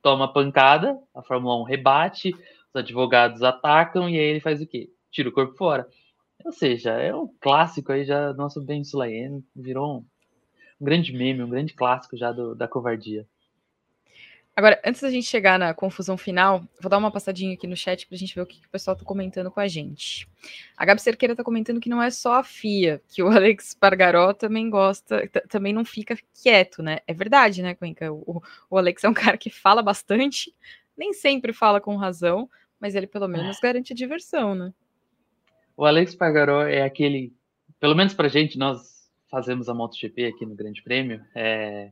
toma 0.00 0.32
pancada, 0.32 0.98
a 1.14 1.22
Fórmula 1.22 1.60
1 1.60 1.62
rebate, 1.64 2.32
os 2.32 2.76
advogados 2.76 3.42
atacam 3.42 4.08
e 4.08 4.18
aí 4.18 4.24
ele 4.24 4.40
faz 4.40 4.62
o 4.62 4.66
quê? 4.66 4.88
Tira 5.10 5.28
o 5.28 5.32
corpo 5.32 5.54
fora. 5.56 5.86
Ou 6.44 6.52
seja, 6.52 6.92
é 6.92 7.14
um 7.14 7.28
clássico 7.40 7.92
aí 7.92 8.04
já, 8.04 8.32
nosso 8.32 8.62
Ben 8.62 8.82
Sulayen 8.82 9.44
virou 9.54 9.98
um 9.98 10.04
um 10.80 10.84
grande 10.84 11.12
meme, 11.12 11.42
um 11.42 11.48
grande 11.48 11.72
clássico 11.72 12.16
já 12.16 12.32
do, 12.32 12.54
da 12.54 12.68
covardia. 12.68 13.26
Agora, 14.56 14.80
antes 14.84 15.00
da 15.00 15.10
gente 15.10 15.26
chegar 15.26 15.58
na 15.58 15.74
confusão 15.74 16.16
final, 16.16 16.62
vou 16.80 16.88
dar 16.88 16.98
uma 16.98 17.10
passadinha 17.10 17.54
aqui 17.54 17.66
no 17.66 17.76
chat 17.76 18.06
para 18.06 18.14
a 18.14 18.18
gente 18.18 18.32
ver 18.32 18.42
o 18.42 18.46
que, 18.46 18.60
que 18.60 18.66
o 18.68 18.70
pessoal 18.70 18.94
está 18.94 19.04
comentando 19.04 19.50
com 19.50 19.58
a 19.58 19.66
gente. 19.66 20.28
A 20.76 20.84
Gabi 20.84 21.02
Cerqueira 21.02 21.32
está 21.32 21.42
comentando 21.42 21.80
que 21.80 21.88
não 21.88 22.00
é 22.00 22.08
só 22.08 22.34
a 22.34 22.44
FIA, 22.44 23.02
que 23.08 23.20
o 23.20 23.26
Alex 23.30 23.74
Pargaró 23.74 24.32
também 24.32 24.70
gosta, 24.70 25.28
também 25.48 25.72
não 25.72 25.84
fica 25.84 26.16
quieto, 26.40 26.84
né? 26.84 27.00
É 27.04 27.12
verdade, 27.12 27.62
né, 27.62 27.74
Cuenca? 27.74 28.12
O, 28.12 28.40
o, 28.70 28.78
Alex 28.78 29.02
é 29.02 29.08
um 29.08 29.14
cara 29.14 29.36
que 29.36 29.50
fala 29.50 29.82
bastante, 29.82 30.54
nem 30.96 31.12
sempre 31.12 31.52
fala 31.52 31.80
com 31.80 31.96
razão, 31.96 32.48
mas 32.78 32.94
ele 32.94 33.08
pelo 33.08 33.26
menos 33.26 33.58
garante 33.58 33.92
a 33.92 33.96
diversão, 33.96 34.54
né? 34.54 34.72
O 35.76 35.84
Alex 35.84 36.14
Pargaró 36.14 36.62
é 36.62 36.82
aquele, 36.82 37.34
pelo 37.80 37.96
menos 37.96 38.14
pra 38.14 38.28
gente, 38.28 38.56
nós 38.56 39.10
fazemos 39.28 39.68
a 39.68 39.74
MotoGP 39.74 40.26
aqui 40.26 40.46
no 40.46 40.54
Grande 40.54 40.80
Prêmio, 40.80 41.20
é... 41.34 41.90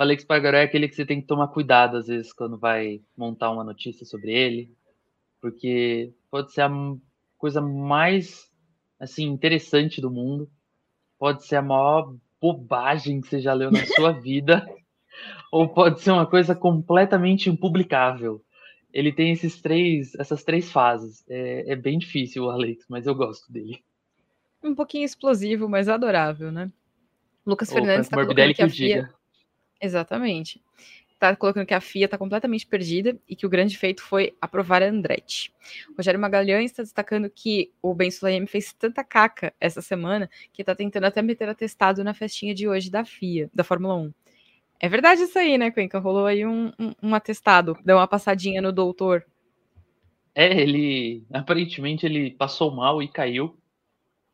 o 0.00 0.02
Alex 0.02 0.24
Pargaró 0.24 0.56
é 0.56 0.62
aquele 0.62 0.88
que 0.88 0.94
você 0.94 1.04
tem 1.04 1.20
que 1.20 1.26
tomar 1.26 1.48
cuidado 1.48 1.98
às 1.98 2.06
vezes 2.06 2.32
quando 2.32 2.56
vai 2.56 3.02
montar 3.14 3.50
uma 3.50 3.62
notícia 3.62 4.06
sobre 4.06 4.32
ele, 4.32 4.72
porque 5.42 6.10
pode 6.30 6.54
ser 6.54 6.62
a 6.62 6.70
coisa 7.36 7.60
mais 7.60 8.50
assim 8.98 9.24
interessante 9.24 10.00
do 10.00 10.10
mundo, 10.10 10.50
pode 11.18 11.44
ser 11.44 11.56
a 11.56 11.62
maior 11.62 12.16
bobagem 12.40 13.20
que 13.20 13.28
você 13.28 13.40
já 13.40 13.52
leu 13.52 13.70
na 13.70 13.84
sua 13.84 14.12
vida, 14.18 14.66
ou 15.52 15.68
pode 15.68 16.00
ser 16.00 16.12
uma 16.12 16.26
coisa 16.26 16.54
completamente 16.54 17.50
impublicável. 17.50 18.42
Ele 18.90 19.12
tem 19.12 19.32
esses 19.32 19.60
três, 19.60 20.14
essas 20.14 20.42
três 20.42 20.72
fases. 20.72 21.22
É, 21.28 21.72
é 21.72 21.76
bem 21.76 21.98
difícil 21.98 22.44
o 22.44 22.50
Alex, 22.50 22.86
mas 22.88 23.06
eu 23.06 23.14
gosto 23.14 23.52
dele 23.52 23.84
um 24.62 24.74
pouquinho 24.74 25.04
explosivo, 25.04 25.68
mas 25.68 25.88
adorável, 25.88 26.52
né? 26.52 26.70
Lucas 27.46 27.72
Fernandes 27.72 28.06
está 28.06 28.16
colocando 28.16 28.54
que 28.54 28.62
a 28.62 28.68
FIA... 28.68 29.10
Exatamente. 29.80 30.60
Está 31.08 31.36
colocando 31.36 31.66
que 31.66 31.74
a 31.74 31.80
FIA 31.80 32.06
está 32.06 32.16
completamente 32.16 32.66
perdida 32.66 33.14
e 33.28 33.36
que 33.36 33.44
o 33.44 33.48
grande 33.48 33.76
feito 33.76 34.02
foi 34.02 34.34
aprovar 34.40 34.82
a 34.82 34.86
Andretti. 34.88 35.52
Rogério 35.96 36.18
Magalhães 36.18 36.70
está 36.70 36.82
destacando 36.82 37.28
que 37.28 37.70
o 37.82 37.94
Ben 37.94 38.10
Sulayem 38.10 38.46
fez 38.46 38.72
tanta 38.72 39.04
caca 39.04 39.52
essa 39.60 39.82
semana 39.82 40.30
que 40.52 40.62
está 40.62 40.74
tentando 40.74 41.04
até 41.04 41.20
meter 41.20 41.48
atestado 41.48 42.02
na 42.02 42.14
festinha 42.14 42.54
de 42.54 42.66
hoje 42.66 42.90
da 42.90 43.04
FIA, 43.04 43.50
da 43.54 43.62
Fórmula 43.62 43.96
1. 43.96 44.14
É 44.80 44.88
verdade 44.88 45.22
isso 45.22 45.38
aí, 45.38 45.58
né, 45.58 45.70
Cuenca? 45.70 45.98
Rolou 45.98 46.24
aí 46.24 46.46
um, 46.46 46.72
um, 46.78 46.94
um 47.02 47.14
atestado, 47.14 47.76
deu 47.84 47.98
uma 47.98 48.08
passadinha 48.08 48.62
no 48.62 48.72
doutor. 48.72 49.26
É, 50.34 50.58
ele 50.58 51.26
aparentemente 51.30 52.06
ele 52.06 52.30
passou 52.30 52.74
mal 52.74 53.02
e 53.02 53.08
caiu 53.08 53.58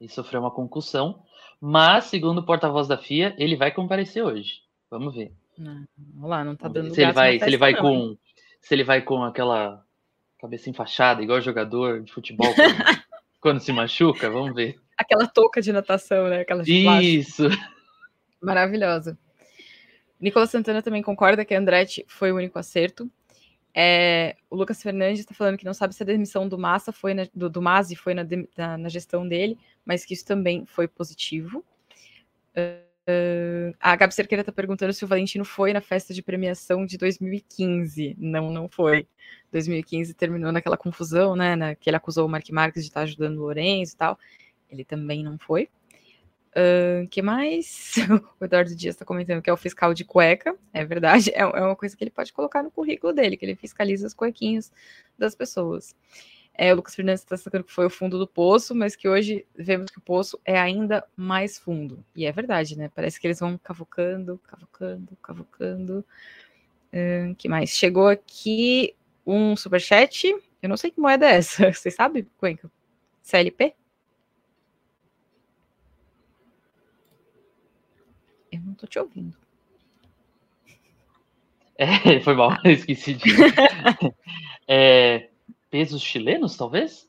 e 0.01 0.09
sofreu 0.09 0.41
uma 0.41 0.53
concussão, 0.53 1.21
mas, 1.61 2.05
segundo 2.05 2.39
o 2.39 2.47
porta-voz 2.47 2.87
da 2.87 2.97
FIA, 2.97 3.35
ele 3.39 3.57
vai 3.57 3.73
comparecer 3.73 4.23
hoje. 4.23 4.65
Vamos 4.99 5.15
ver. 5.15 5.33
Não, 5.59 5.87
vamos 5.97 6.31
lá, 6.31 6.45
não 6.45 6.57
tá 6.57 6.69
dando 6.69 6.95
se 6.95 7.03
ele 7.03 7.13
vai, 7.13 7.39
se 7.39 7.45
ele 7.45 7.57
vai 7.57 7.73
não, 7.73 7.81
com 7.81 8.19
se 8.61 8.75
ele 8.75 8.85
vai 8.85 9.01
com 9.01 9.23
aquela 9.23 9.85
cabeça 10.39 10.69
enfaixada, 10.69 11.23
igual 11.23 11.41
jogador 11.41 12.03
de 12.03 12.13
futebol 12.13 12.53
quando, 12.55 12.75
quando 13.41 13.61
se 13.61 13.73
machuca, 13.73 14.29
vamos 14.29 14.55
ver. 14.55 14.79
Aquela 14.97 15.27
touca 15.27 15.63
de 15.63 15.73
natação, 15.73 16.29
né? 16.29 16.41
Aquela 16.41 16.63
Isso. 16.67 17.49
Maravilhosa. 18.41 19.19
Nicolas 20.21 20.51
Santana 20.51 20.83
também 20.83 21.03
concorda 21.03 21.45
que 21.45 21.55
Andretti 21.55 22.05
foi 22.09 22.33
o 22.33 22.37
único 22.37 22.59
acerto. 22.59 23.11
É, 23.75 24.37
o 24.49 24.57
Lucas 24.57 24.83
Fernandes 24.83 25.21
está 25.21 25.35
falando 25.35 25.59
que 25.59 25.65
não 25.65 25.75
sabe 25.75 25.95
se 25.95 26.03
a 26.03 26.07
demissão 26.07 26.49
do 26.49 26.59
Massa 26.59 26.93
foi 26.93 27.13
na, 27.13 27.27
do, 27.35 27.51
do 27.51 27.61
Masi 27.61 27.95
foi 27.95 28.15
na, 28.15 28.27
na, 28.57 28.79
na, 28.79 28.89
gestão 28.89 29.29
dele, 29.29 29.59
mas 29.85 30.03
que 30.03 30.15
isso 30.15 30.25
também 30.25 30.65
foi 30.65 30.89
positivo. 30.89 31.63
Uh, 32.57 32.86
a 33.81 33.95
Gabi 33.97 34.14
Cerqueira 34.14 34.42
está 34.42 34.53
perguntando 34.53 34.92
se 34.92 35.05
o 35.05 35.09
Valentino 35.09 35.45
foi 35.45 35.73
na 35.73 35.81
festa 35.81 36.12
de 36.12 36.23
premiação 36.23 36.85
de 36.85 36.99
2015. 36.99 38.16
Não, 38.19 38.51
não 38.51 38.69
foi. 38.69 39.07
2015 39.53 40.14
terminou 40.14 40.51
naquela 40.53 40.77
confusão, 40.77 41.37
né? 41.37 41.55
Na, 41.55 41.75
que 41.75 41.88
ele 41.88 41.97
acusou 41.97 42.27
o 42.27 42.29
Mark 42.29 42.49
Marques 42.51 42.83
de 42.83 42.90
estar 42.90 43.03
ajudando 43.03 43.38
o 43.38 43.42
Lourenço 43.42 43.95
e 43.95 43.97
tal. 43.97 44.19
Ele 44.71 44.85
também 44.85 45.23
não 45.23 45.38
foi. 45.38 45.69
Uh, 46.57 47.07
que 47.09 47.21
mais? 47.21 47.95
O 48.40 48.45
Eduardo 48.45 48.75
Dias 48.75 48.95
está 48.95 49.05
comentando 49.05 49.42
que 49.42 49.51
é 49.51 49.53
o 49.53 49.59
fiscal 49.59 49.92
de 49.92 50.05
cueca. 50.05 50.57
É 50.73 50.85
verdade, 50.85 51.31
é, 51.37 51.40
é, 51.40 51.45
uma 51.45 51.77
coisa 51.77 51.95
que 51.95 52.03
ele 52.03 52.11
pode 52.11 52.33
colocar 52.33 52.62
no 52.62 52.71
currículo 52.71 53.12
dele, 53.12 53.37
que 53.37 53.45
ele 53.45 53.55
fiscaliza 53.55 54.07
as 54.07 54.14
cuequinhas 54.14 54.73
das 55.19 55.35
pessoas. 55.35 55.95
É, 56.59 56.73
o 56.73 56.77
Lucas 56.77 56.95
Fernandes 56.95 57.21
está 57.21 57.37
destacando 57.37 57.64
que 57.64 57.73
foi 57.73 57.85
o 57.85 57.90
fundo 57.90 58.19
do 58.19 58.27
poço, 58.27 58.75
mas 58.75 58.97
que 58.97 59.07
hoje 59.07 59.47
vemos 59.55 59.90
que 59.90 59.99
o 59.99 60.03
poço 60.03 60.40
é 60.42 60.59
ainda 60.59 61.07
mais 61.14 61.59
fundo. 61.59 62.03
E 62.14 62.25
é 62.25 62.33
verdade, 62.33 62.79
né? 62.79 62.90
Parece 62.95 63.21
que 63.21 63.27
eles 63.27 63.40
vão 63.40 63.59
cavucando, 63.59 64.40
cavucando, 64.47 65.16
cavucando. 65.23 66.05
Uh, 66.92 67.35
que 67.35 67.47
mais? 67.47 67.71
Chegou 67.71 68.09
aqui 68.09 68.95
um 69.27 69.55
superchat. 69.55 70.35
Eu 70.62 70.69
não 70.69 70.79
sei 70.79 70.90
que 70.90 70.99
moeda 70.99 71.27
é 71.27 71.37
essa. 71.37 71.71
Vocês 71.73 71.95
sabem, 71.95 72.27
Cuenca? 72.38 72.71
CLP? 73.23 73.75
Eu 78.51 78.61
não 78.62 78.75
tô 78.75 78.87
te 78.87 78.99
ouvindo. 78.99 79.37
É, 81.79 82.19
foi 82.21 82.33
mal, 82.35 82.57
esqueci 82.64 83.12
de. 83.12 83.29
é, 84.66 85.29
pesos 85.77 86.01
chilenos, 86.01 86.57
talvez? 86.57 87.07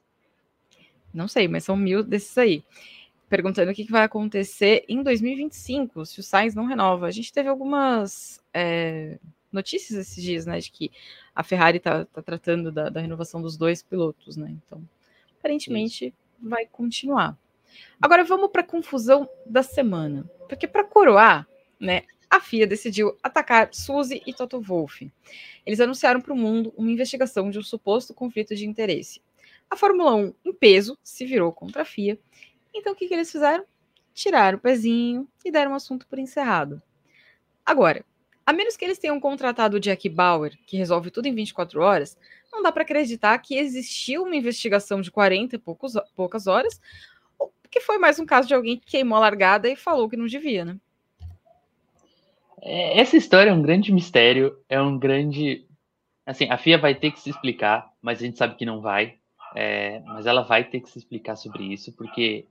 Não 1.14 1.26
sei, 1.26 1.48
mas 1.48 1.64
são 1.64 1.78
mil 1.78 2.04
desses 2.04 2.38
aí. 2.38 2.66
Perguntando 3.30 3.72
o 3.72 3.74
que, 3.74 3.90
vai 3.90 4.04
acontecer 4.04 4.84
em 4.90 5.02
2025, 5.02 6.06
se 6.06 6.20
o 6.20 6.24
Sainz 6.24 6.54
não 6.54 6.66
renova. 6.66 7.08
A 7.08 7.12
gente 7.12 7.32
teve 7.32 7.48
algumas 7.48 8.44
é, 8.54 9.18
notícias 9.54 9.98
esses 9.98 10.22
dias, 10.22 10.46
né, 10.46 10.60
de 10.60 10.70
que 10.70 10.92
a 11.34 11.44
Ferrari 11.44 11.80
tá, 11.80 12.04
tá 12.04 12.22
tratando 12.22 12.70
da, 12.70 12.90
da, 12.90 13.00
renovação 13.00 13.42
dos 13.42 13.56
dois 13.56 13.82
pilotos, 13.82 14.36
né? 14.36 14.54
Então, 14.66 14.84
aparentemente 15.40 16.08
Isso. 16.08 16.16
vai 16.42 16.66
continuar. 16.66 17.38
Agora 18.02 18.26
vamos 18.26 18.52
para 18.52 18.64
a 18.64 18.68
confusão 18.68 19.30
da 19.46 19.64
semana. 19.64 20.30
Porque 20.50 20.68
para 20.68 20.84
coroar, 20.84 21.48
né, 21.80 22.02
a 22.30 22.40
FIA 22.40 22.68
decidiu 22.68 23.18
atacar 23.24 23.70
Suzy 23.74 24.22
e 24.26 24.34
Toto 24.34 24.60
Wolff. 24.62 25.12
Eles 25.66 25.80
anunciaram 25.80 26.22
para 26.22 26.34
o 26.34 26.38
mundo 26.38 26.74
uma 26.78 26.92
investigação 26.92 27.50
de 27.50 27.60
um 27.60 27.64
suposto 27.64 28.14
conflito 28.14 28.56
de 28.56 28.66
interesse. 28.66 29.22
A 29.70 29.76
Fórmula 29.76 30.16
1, 30.16 30.34
em 30.46 30.54
peso, 30.54 30.98
se 31.04 31.26
virou 31.26 31.52
contra 31.52 31.82
a 31.82 31.86
FIA. 31.86 32.18
Então 32.74 32.94
o 32.94 32.96
que, 32.96 33.08
que 33.08 33.14
eles 33.14 33.32
fizeram? 33.32 33.66
Tiraram 34.14 34.58
o 34.58 34.62
pezinho 34.62 35.28
e 35.44 35.52
deram 35.52 35.72
o 35.72 35.76
assunto 35.76 36.08
por 36.08 36.20
encerrado. 36.20 36.82
Agora, 37.66 38.06
a 38.46 38.54
menos 38.54 38.78
que 38.78 38.86
eles 38.86 38.98
tenham 38.98 39.20
contratado 39.20 39.76
o 39.76 39.80
Jack 39.80 40.08
Bauer, 40.08 40.58
que 40.66 40.78
resolve 40.78 41.12
tudo 41.12 41.28
em 41.28 41.36
24 41.36 41.82
horas, 41.82 42.18
não 42.52 42.62
dá 42.62 42.72
para 42.72 42.84
acreditar 42.84 43.38
que 43.40 43.58
existiu 43.58 44.24
uma 44.24 44.36
investigação 44.36 45.02
de 45.02 45.12
40 45.12 45.56
e 45.56 45.60
poucos, 45.60 45.94
poucas 46.16 46.48
horas, 46.48 46.80
que 47.70 47.82
foi 47.82 47.98
mais 47.98 48.20
um 48.20 48.26
caso 48.26 48.48
de 48.48 48.54
alguém 48.54 48.80
que 48.80 48.86
queimou 48.86 49.18
a 49.18 49.22
largada 49.22 49.70
e 49.70 49.76
falou 49.76 50.10
que 50.10 50.16
não 50.16 50.28
devia, 50.28 50.64
né? 50.64 50.78
É, 52.62 53.00
essa 53.00 53.18
história 53.18 53.50
é 53.50 53.54
um 53.54 53.62
grande 53.62 53.92
mistério, 53.92 54.58
é 54.68 54.82
um 54.82 54.98
grande. 54.98 55.66
Assim, 56.26 56.50
a 56.50 56.58
FIA 56.58 56.78
vai 56.78 56.94
ter 56.96 57.12
que 57.12 57.20
se 57.20 57.30
explicar, 57.30 57.90
mas 58.02 58.20
a 58.20 58.26
gente 58.26 58.38
sabe 58.38 58.56
que 58.56 58.66
não 58.66 58.82
vai. 58.82 59.16
É, 59.56 60.02
mas 60.02 60.26
ela 60.26 60.42
vai 60.42 60.64
ter 60.64 60.82
que 60.82 60.90
se 60.90 61.00
explicar 61.00 61.36
sobre 61.36 61.64
isso, 61.64 61.96
porque 61.96 62.46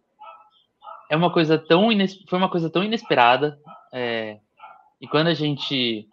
é 1.10 1.16
uma 1.16 1.30
coisa 1.30 1.58
tão 1.58 1.92
ines... 1.92 2.20
foi 2.28 2.38
uma 2.38 2.48
coisa 2.48 2.70
tão 2.70 2.82
inesperada. 2.82 3.60
É... 3.92 4.38
E 5.00 5.06
quando 5.06 5.28
a 5.28 5.34
gente 5.34 6.08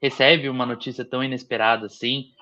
recebe 0.00 0.48
uma 0.48 0.66
notícia 0.66 1.04
tão 1.04 1.22
inesperada 1.22 1.86
assim, 1.86 2.32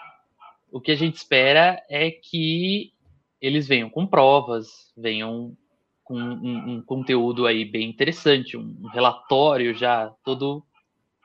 o 0.71 0.81
que 0.81 0.93
a 0.93 0.97
gente 0.97 1.17
espera 1.17 1.83
é 1.91 2.11
que 2.11 2.93
eles 3.41 3.67
venham 3.67 3.91
com 3.91 4.07
provas, 4.07 4.93
venham 4.97 5.57
com 6.05 6.15
um, 6.15 6.75
um, 6.75 6.83
conteúdo 6.83 7.47
aí 7.47 7.65
bem 7.65 7.89
interessante, 7.89 8.57
um 8.57 8.87
relatório 8.93 9.75
já 9.75 10.13
todo 10.25 10.65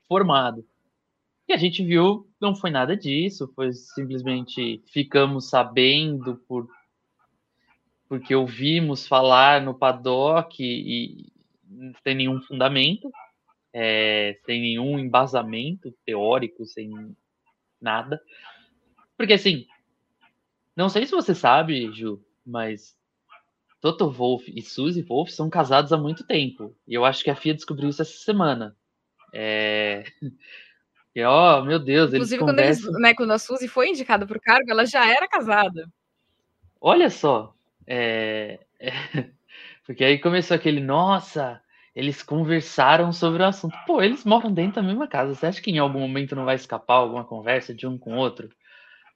formado. 0.08 0.65
E 1.48 1.54
a 1.54 1.58
gente 1.58 1.84
viu, 1.84 2.28
não 2.41 2.56
foi 2.56 2.72
nada 2.72 2.98
disso, 2.98 3.52
foi 3.56 3.72
simplesmente 3.74 4.84
ficamos 4.91 5.50
sabendo 5.50 6.38
por 6.48 6.68
porque 8.08 8.36
ouvimos 8.36 9.08
falar 9.08 9.62
no 9.62 9.74
paddock 9.74 10.63
e, 10.63 11.32
não 11.68 11.94
tem 12.04 12.15
nenhum 12.15 12.41
fundamento. 12.41 13.12
é, 13.74 14.39
sem 14.46 14.62
nenhum 14.62 14.98
embasamento 14.98 15.94
teórico, 16.06 16.65
sem 16.65 17.15
nada. 17.82 18.22
Porque 19.18 19.34
assim, 19.34 19.68
não 20.76 20.88
sei 20.88 21.06
se 21.06 21.12
você 21.12 21.36
sabe, 21.36 21.91
Ju, 21.91 22.24
mas 22.46 22.96
Toto 23.82 24.10
Wolff 24.10 24.52
e 24.56 24.62
Suzy 24.62 25.02
Wolff 25.02 25.32
são 25.34 25.50
casados 25.50 25.91
há 25.91 25.98
muito 25.98 26.26
tempo. 26.26 26.74
E 26.88 26.94
eu 26.94 27.04
acho 27.04 27.24
que 27.24 27.30
a 27.30 27.36
FIA 27.36 27.54
descobriu 27.54 27.89
isso 27.89 28.02
essa 28.02 28.18
semana. 28.18 28.78
É... 29.38 30.04
E, 31.13 31.24
ó, 31.24 31.62
meu 31.63 31.80
Deus, 31.80 32.13
Inclusive, 32.13 32.36
eles 32.36 32.45
quando, 32.45 32.58
conversam... 32.58 32.89
eles, 32.89 33.02
né, 33.02 33.13
quando 33.13 33.32
a 33.32 33.39
Suzy 33.39 33.67
foi 33.69 33.89
indicada 33.89 34.26
para 34.28 34.38
o 34.38 34.41
cargo, 34.41 34.69
ela 34.69 34.86
já 34.86 35.10
era 35.10 35.28
casada. 35.28 35.88
Olha 36.80 37.10
só. 37.10 37.54
É... 37.88 38.60
É... 38.80 38.91
Porque 39.86 40.04
aí 40.04 40.19
começou 40.19 40.56
aquele, 40.56 40.82
nossa, 40.82 41.62
eles 41.95 42.24
conversaram 42.24 43.13
sobre 43.13 43.43
o 43.43 43.45
assunto. 43.45 43.78
Pô, 43.86 44.02
eles 44.02 44.26
moram 44.26 44.52
dentro 44.52 44.82
da 44.82 44.88
mesma 44.88 45.08
casa. 45.08 45.34
Você 45.34 45.45
acha 45.45 45.62
que 45.62 45.71
em 45.71 45.78
algum 45.78 46.00
momento 46.00 46.36
não 46.36 46.43
vai 46.43 46.56
escapar 46.56 46.95
alguma 46.95 47.24
conversa 47.24 47.74
de 47.74 47.88
um 47.88 47.98
com 47.98 48.15
o 48.15 48.17
outro? 48.17 48.50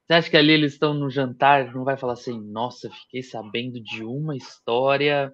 Você 0.06 0.14
acha 0.14 0.30
que 0.30 0.38
ali 0.38 0.54
eles 0.54 0.74
estão 0.74 0.94
no 0.94 1.10
jantar, 1.10 1.74
não 1.74 1.84
vai 1.84 1.98
falar 1.98 2.14
assim, 2.14 2.40
nossa, 2.40 2.90
fiquei 2.90 3.22
sabendo 3.22 3.82
de 3.82 4.04
uma 4.04 4.36
história. 4.36 5.34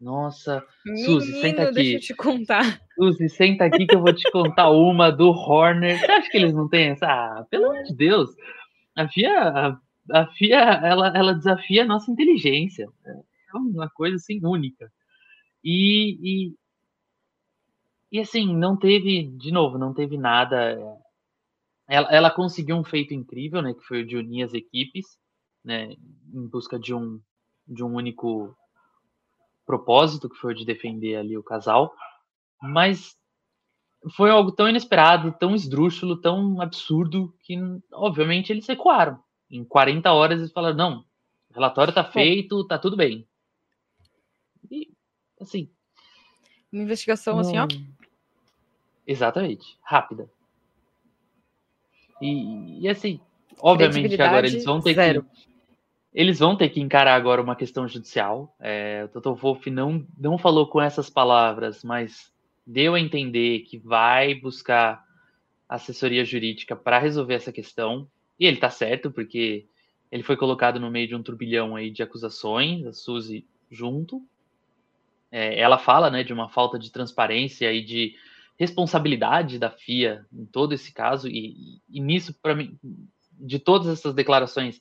Nossa, 0.00 0.62
Menino, 0.84 1.06
Suzy, 1.06 1.40
senta 1.40 1.62
aqui. 1.62 1.74
deixa 1.74 1.96
eu 1.96 2.00
te 2.00 2.14
contar. 2.14 2.80
Suzy, 2.94 3.28
senta 3.30 3.64
aqui 3.64 3.86
que 3.86 3.94
eu 3.94 4.02
vou 4.02 4.12
te 4.12 4.30
contar 4.30 4.70
uma 4.70 5.10
do 5.10 5.30
Horner. 5.30 5.98
Você 5.98 6.10
acha 6.12 6.30
que 6.30 6.36
eles 6.36 6.52
não 6.52 6.68
têm 6.68 6.90
essa? 6.90 7.06
Ah, 7.06 7.46
pelo 7.50 7.70
amor 7.70 7.82
de 7.84 7.94
Deus. 7.94 8.30
A 8.94 9.08
FIA, 9.08 9.78
a, 10.12 10.26
FIA 10.32 10.58
ela, 10.58 11.08
ela 11.16 11.34
desafia 11.34 11.82
a 11.82 11.86
nossa 11.86 12.10
inteligência. 12.10 12.88
É 13.06 13.56
uma 13.56 13.88
coisa 13.88 14.16
assim 14.16 14.38
única. 14.44 14.92
E, 15.64 16.18
e, 16.50 16.54
e 18.12 18.20
assim, 18.20 18.54
não 18.54 18.76
teve, 18.76 19.24
de 19.38 19.50
novo, 19.50 19.78
não 19.78 19.94
teve 19.94 20.18
nada. 20.18 20.78
Ela, 21.88 22.08
ela 22.10 22.30
conseguiu 22.30 22.76
um 22.76 22.84
feito 22.84 23.14
incrível, 23.14 23.62
né? 23.62 23.72
Que 23.72 23.82
foi 23.82 24.02
o 24.02 24.06
de 24.06 24.16
unir 24.16 24.44
as 24.44 24.52
equipes, 24.52 25.18
né? 25.64 25.94
Em 26.34 26.46
busca 26.48 26.78
de 26.78 26.92
um, 26.92 27.18
de 27.66 27.82
um 27.82 27.94
único 27.94 28.54
propósito, 29.66 30.30
que 30.30 30.36
foi 30.36 30.52
o 30.52 30.56
de 30.56 30.64
defender 30.64 31.16
ali 31.16 31.36
o 31.36 31.42
casal. 31.42 31.92
Mas 32.62 33.16
foi 34.14 34.30
algo 34.30 34.52
tão 34.52 34.68
inesperado, 34.68 35.34
tão 35.38 35.54
esdrúxulo, 35.54 36.16
tão 36.16 36.60
absurdo, 36.60 37.34
que 37.40 37.56
obviamente 37.92 38.52
eles 38.52 38.66
recuaram. 38.66 39.18
Em 39.50 39.64
40 39.64 40.12
horas 40.12 40.38
eles 40.38 40.52
falaram: 40.52 40.76
não, 40.76 41.04
o 41.50 41.54
relatório 41.54 41.92
tá 41.92 42.04
feito, 42.04 42.64
tá 42.66 42.78
tudo 42.78 42.96
bem. 42.96 43.26
E, 44.70 44.90
assim. 45.40 45.68
Uma 46.72 46.82
investigação 46.82 47.38
assim, 47.38 47.58
ó. 47.58 47.66
Exatamente, 49.06 49.78
rápida. 49.82 50.28
E, 52.20 52.80
e 52.80 52.88
assim, 52.88 53.20
obviamente 53.60 54.20
agora 54.20 54.46
eles 54.46 54.64
vão 54.64 54.80
ter 54.80 54.94
zero. 54.94 55.22
que. 55.22 55.55
Eles 56.16 56.38
vão 56.38 56.56
ter 56.56 56.70
que 56.70 56.80
encarar 56.80 57.14
agora 57.14 57.42
uma 57.42 57.54
questão 57.54 57.86
judicial. 57.86 58.56
É, 58.58 59.04
o 59.04 59.08
Toto 59.08 59.34
Wolff 59.34 59.70
não, 59.70 60.06
não 60.18 60.38
falou 60.38 60.66
com 60.66 60.80
essas 60.80 61.10
palavras, 61.10 61.84
mas 61.84 62.32
deu 62.66 62.94
a 62.94 63.00
entender 63.00 63.60
que 63.60 63.76
vai 63.76 64.34
buscar 64.34 65.04
assessoria 65.68 66.24
jurídica 66.24 66.74
para 66.74 66.98
resolver 66.98 67.34
essa 67.34 67.52
questão. 67.52 68.08
E 68.40 68.46
ele 68.46 68.56
tá 68.56 68.70
certo, 68.70 69.10
porque 69.10 69.66
ele 70.10 70.22
foi 70.22 70.38
colocado 70.38 70.80
no 70.80 70.90
meio 70.90 71.06
de 71.06 71.14
um 71.14 71.22
turbilhão 71.22 71.76
aí 71.76 71.90
de 71.90 72.02
acusações, 72.02 72.86
a 72.86 72.94
Suzy 72.94 73.46
junto. 73.70 74.22
É, 75.30 75.60
ela 75.60 75.76
fala 75.76 76.10
né, 76.10 76.24
de 76.24 76.32
uma 76.32 76.48
falta 76.48 76.78
de 76.78 76.90
transparência 76.90 77.70
e 77.70 77.84
de 77.84 78.14
responsabilidade 78.58 79.58
da 79.58 79.70
FIA 79.70 80.24
em 80.32 80.46
todo 80.46 80.72
esse 80.72 80.94
caso, 80.94 81.28
e, 81.28 81.78
e 81.90 82.00
nisso, 82.00 82.34
para 82.40 82.54
mim, 82.54 82.78
de 83.32 83.58
todas 83.58 83.86
essas 83.88 84.14
declarações, 84.14 84.80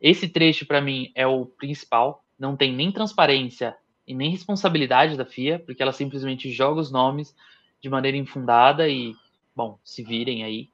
esse 0.00 0.28
trecho 0.28 0.66
para 0.66 0.80
mim 0.80 1.10
é 1.14 1.26
o 1.26 1.46
principal. 1.46 2.24
Não 2.38 2.56
tem 2.56 2.72
nem 2.72 2.92
transparência 2.92 3.76
e 4.06 4.14
nem 4.14 4.30
responsabilidade 4.30 5.16
da 5.16 5.24
FIA, 5.24 5.58
porque 5.58 5.82
ela 5.82 5.92
simplesmente 5.92 6.50
joga 6.50 6.80
os 6.80 6.90
nomes 6.90 7.34
de 7.80 7.88
maneira 7.88 8.16
infundada 8.16 8.88
e, 8.88 9.14
bom, 9.54 9.78
se 9.84 10.02
virem 10.02 10.44
aí. 10.44 10.70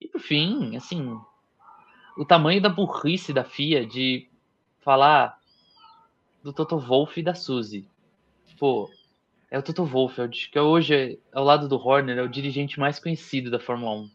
E 0.00 0.08
por 0.08 0.20
fim, 0.20 0.76
assim, 0.76 1.18
o 2.16 2.24
tamanho 2.24 2.60
da 2.60 2.68
burrice 2.68 3.32
da 3.32 3.44
FIA 3.44 3.86
de 3.86 4.28
falar 4.80 5.38
do 6.42 6.52
Toto 6.52 6.78
Wolff 6.78 7.18
e 7.18 7.22
da 7.22 7.34
Suzy. 7.34 7.86
Pô, 8.58 8.90
é 9.50 9.58
o 9.58 9.62
Toto 9.62 9.84
Wolff, 9.84 10.20
é 10.20 10.28
que 10.28 10.58
hoje, 10.58 11.18
ao 11.32 11.44
lado 11.44 11.68
do 11.68 11.76
Horner, 11.76 12.18
é 12.18 12.22
o 12.22 12.28
dirigente 12.28 12.78
mais 12.78 12.98
conhecido 12.98 13.50
da 13.50 13.60
Fórmula 13.60 13.92
1. 13.92 14.10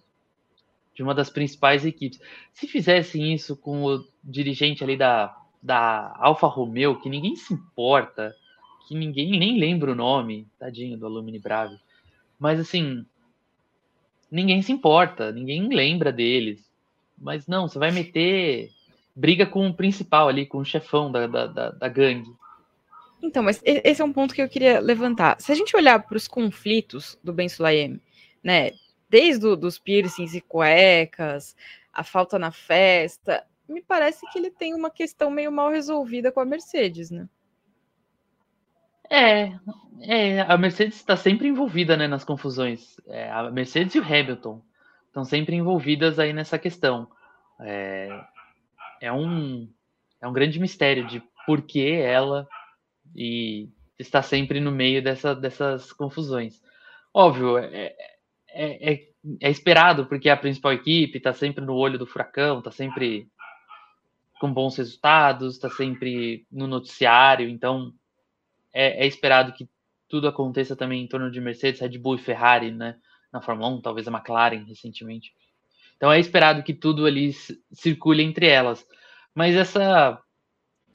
De 0.94 1.02
uma 1.02 1.14
das 1.14 1.30
principais 1.30 1.86
equipes. 1.86 2.20
Se 2.54 2.68
fizessem 2.68 3.34
isso 3.34 3.56
com 3.56 3.84
o 3.84 4.06
dirigente 4.24 4.84
ali 4.84 4.96
da, 4.96 5.36
da 5.62 6.16
Alfa 6.20 6.48
Romeo, 6.48 7.00
que 7.00 7.10
ninguém 7.10 7.36
se 7.36 7.54
importa, 7.54 8.36
que 8.88 8.96
ninguém 8.96 9.40
nem 9.40 9.60
lembra 9.60 9.92
o 9.92 9.96
nome, 9.96 10.48
tadinho 10.60 10.98
do 10.98 11.06
Alumni 11.06 11.40
Bravo. 11.40 11.80
Mas 12.40 12.60
assim, 12.60 13.06
ninguém 14.30 14.62
se 14.62 14.72
importa, 14.72 15.32
ninguém 15.32 15.68
lembra 15.68 16.12
deles. 16.12 16.64
Mas 17.18 17.48
não, 17.48 17.68
você 17.68 17.80
vai 17.80 17.92
meter 17.92 18.70
briga 19.16 19.46
com 19.46 19.68
o 19.68 19.74
principal 19.74 20.28
ali, 20.28 20.46
com 20.46 20.58
o 20.58 20.66
chefão 20.66 21.12
da, 21.12 21.28
da, 21.28 21.48
da, 21.48 21.70
da 21.70 21.88
gangue. 21.88 22.34
Então, 23.22 23.42
mas 23.42 23.62
esse 23.64 24.02
é 24.02 24.06
um 24.06 24.12
ponto 24.12 24.34
que 24.34 24.42
eu 24.42 24.50
queria 24.50 24.80
levantar. 24.82 25.40
Se 25.40 25.52
a 25.52 25.56
gente 25.56 25.76
olhar 25.76 25.98
para 26.04 26.18
os 26.18 26.28
conflitos 26.28 27.18
do 27.24 27.32
Ben 27.32 27.48
Sulayem, 27.48 28.02
né, 28.44 28.72
desde 29.14 29.46
os 29.46 29.78
piercings 29.78 30.34
e 30.34 30.42
cuecas, 30.42 31.56
a 31.94 32.04
falta 32.04 32.40
na 32.40 32.52
festa, 32.52 33.46
me 33.70 33.80
parece 33.80 34.28
que 34.32 34.40
ele 34.40 34.50
tem 34.50 34.74
uma 34.74 34.90
questão 34.90 35.30
meio 35.30 35.52
mal 35.52 35.70
resolvida 35.70 36.32
com 36.32 36.40
a 36.40 36.46
Mercedes, 36.46 37.12
né? 37.12 37.30
É, 39.08 39.52
é 40.02 40.42
a 40.42 40.58
Mercedes 40.58 40.96
está 40.96 41.16
sempre 41.16 41.48
envolvida 41.48 41.96
né, 41.96 42.08
nas 42.08 42.24
confusões. 42.24 43.00
É, 43.06 43.30
a 43.30 43.52
Mercedes 43.52 43.94
e 43.94 44.00
o 44.00 44.04
Hamilton 44.04 44.64
estão 45.06 45.24
sempre 45.24 45.56
envolvidas 45.56 46.18
aí 46.18 46.34
nessa 46.34 46.58
questão. 46.58 47.08
É, 47.60 48.10
é, 49.00 49.14
um, 49.14 49.70
é 50.20 50.28
um 50.28 50.34
grande 50.34 50.60
mistério 50.60 51.06
de 51.06 51.22
por 51.46 51.62
que 51.62 51.88
ela 51.88 52.48
e 53.16 53.70
está 54.00 54.24
sempre 54.24 54.60
no 54.60 54.72
meio 54.72 55.04
dessa, 55.04 55.36
dessas 55.36 55.94
confusões. 55.94 56.64
Óbvio, 57.14 57.60
é, 57.60 57.96
é, 58.54 58.94
é, 58.94 59.08
é 59.42 59.50
esperado, 59.50 60.06
porque 60.06 60.30
a 60.30 60.38
principal 60.38 60.74
equipe 60.74 61.18
está 61.18 61.34
sempre 61.34 61.64
no 61.64 61.74
olho 61.74 61.98
do 61.98 62.06
furacão, 62.06 62.60
está 62.60 62.72
sempre 62.72 63.28
com 64.40 64.54
bons 64.54 64.78
resultados, 64.78 65.56
está 65.56 65.70
sempre 65.70 66.46
no 66.52 66.68
noticiário, 66.68 67.48
então 67.48 67.94
é, 68.74 69.04
é, 69.04 69.08
esperado 69.08 69.54
que 69.54 69.70
tudo 70.10 70.28
aconteça 70.28 70.76
também 70.76 71.04
em 71.04 71.08
torno 71.08 71.32
de 71.32 71.40
Mercedes, 71.40 71.82
Red 71.82 71.98
Bull 71.98 72.16
e 72.16 72.20
Ferrari, 72.20 72.72
né? 72.72 72.98
Na 73.32 73.42
Fórmula 73.42 73.70
1, 73.70 73.82
talvez 73.82 74.08
a 74.08 74.12
McLaren 74.12 74.64
recentemente. 74.66 75.34
Então 75.96 76.12
é 76.12 76.20
esperado 76.20 76.62
que 76.62 76.74
tudo 76.74 77.06
ali 77.06 77.32
circule 77.72 78.22
entre 78.22 78.48
elas. 78.48 78.86
Mas 79.34 79.56
essa 79.56 80.22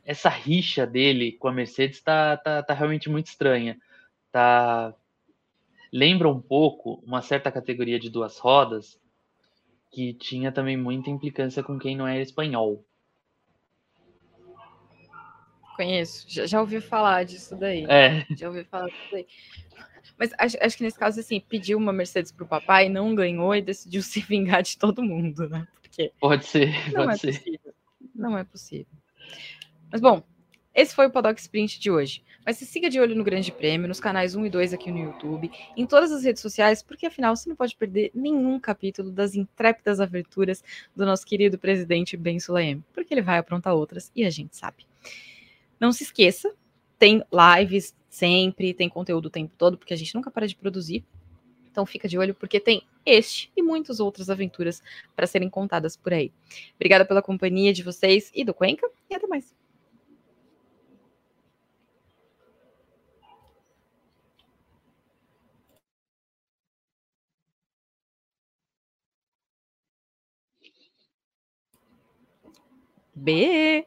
essa 0.04 0.28
rixa 0.30 0.86
dele 0.86 1.32
com 1.32 1.48
a 1.48 1.52
Mercedes 1.52 2.00
tá, 2.00 2.36
tá, 2.36 2.62
tá 2.62 2.74
realmente 2.74 3.10
muito 3.10 3.26
estranha. 3.26 3.78
Tá, 4.32 4.94
lembra 5.92 6.28
um 6.28 6.40
pouco 6.40 7.02
uma 7.06 7.22
certa 7.22 7.50
categoria 7.50 7.98
de 7.98 8.10
duas 8.10 8.38
rodas 8.38 9.00
que 9.90 10.12
tinha 10.14 10.52
também 10.52 10.76
muita 10.76 11.10
implicância 11.10 11.62
com 11.62 11.78
quem 11.78 11.96
não 11.96 12.06
era 12.06 12.20
espanhol. 12.20 12.84
Conheço, 15.76 16.26
já, 16.28 16.46
já 16.46 16.60
ouvi 16.60 16.80
falar 16.80 17.24
disso 17.24 17.56
daí. 17.56 17.86
É. 17.88 18.26
Já 18.36 18.48
ouvi 18.48 18.64
falar 18.64 18.86
disso 18.86 19.08
daí. 19.12 19.26
Mas 20.18 20.32
acho, 20.36 20.56
acho, 20.60 20.76
que 20.76 20.82
nesse 20.82 20.98
caso, 20.98 21.20
assim, 21.20 21.40
pediu 21.40 21.78
uma 21.78 21.92
Mercedes 21.92 22.32
pro 22.32 22.46
papai, 22.46 22.88
não 22.88 23.14
ganhou 23.14 23.54
e 23.54 23.62
decidiu 23.62 24.02
se 24.02 24.20
vingar 24.20 24.62
de 24.62 24.76
todo 24.76 25.02
mundo, 25.02 25.48
né? 25.48 25.66
Porque 25.80 26.12
pode 26.20 26.46
ser, 26.46 26.74
não 26.92 27.06
pode 27.06 27.12
é 27.12 27.16
ser. 27.16 27.38
Possível. 27.38 27.74
Não 28.14 28.38
é 28.38 28.44
possível. 28.44 28.98
Mas 29.90 30.00
bom, 30.00 30.22
esse 30.74 30.94
foi 30.94 31.06
o 31.06 31.10
Paddock 31.10 31.40
Sprint 31.40 31.78
de 31.78 31.90
hoje. 31.90 32.22
Mas 32.48 32.56
se 32.56 32.64
siga 32.64 32.88
de 32.88 32.98
olho 32.98 33.14
no 33.14 33.22
Grande 33.22 33.52
Prêmio, 33.52 33.86
nos 33.86 34.00
canais 34.00 34.34
1 34.34 34.46
e 34.46 34.48
2 34.48 34.72
aqui 34.72 34.90
no 34.90 34.98
YouTube, 34.98 35.50
em 35.76 35.84
todas 35.84 36.10
as 36.10 36.24
redes 36.24 36.40
sociais, 36.40 36.82
porque 36.82 37.04
afinal 37.04 37.36
você 37.36 37.46
não 37.46 37.54
pode 37.54 37.76
perder 37.76 38.10
nenhum 38.14 38.58
capítulo 38.58 39.12
das 39.12 39.34
intrépidas 39.34 40.00
aventuras 40.00 40.64
do 40.96 41.04
nosso 41.04 41.26
querido 41.26 41.58
presidente 41.58 42.16
Ben 42.16 42.40
Sulayem, 42.40 42.82
porque 42.94 43.12
ele 43.12 43.20
vai 43.20 43.36
aprontar 43.36 43.74
outras 43.74 44.10
e 44.16 44.24
a 44.24 44.30
gente 44.30 44.56
sabe. 44.56 44.86
Não 45.78 45.92
se 45.92 46.04
esqueça, 46.04 46.50
tem 46.98 47.22
lives 47.60 47.94
sempre, 48.08 48.72
tem 48.72 48.88
conteúdo 48.88 49.26
o 49.26 49.30
tempo 49.30 49.52
todo, 49.58 49.76
porque 49.76 49.92
a 49.92 49.98
gente 49.98 50.14
nunca 50.14 50.30
para 50.30 50.48
de 50.48 50.56
produzir. 50.56 51.04
Então 51.70 51.84
fica 51.84 52.08
de 52.08 52.16
olho, 52.16 52.34
porque 52.34 52.58
tem 52.58 52.82
este 53.04 53.52
e 53.54 53.62
muitas 53.62 54.00
outras 54.00 54.30
aventuras 54.30 54.82
para 55.14 55.26
serem 55.26 55.50
contadas 55.50 55.98
por 55.98 56.14
aí. 56.14 56.32
Obrigada 56.76 57.04
pela 57.04 57.20
companhia 57.20 57.74
de 57.74 57.82
vocês 57.82 58.30
e 58.34 58.42
do 58.42 58.54
Cuenca, 58.54 58.88
e 59.10 59.14
até 59.14 59.26
mais. 59.26 59.54
B. 73.18 73.86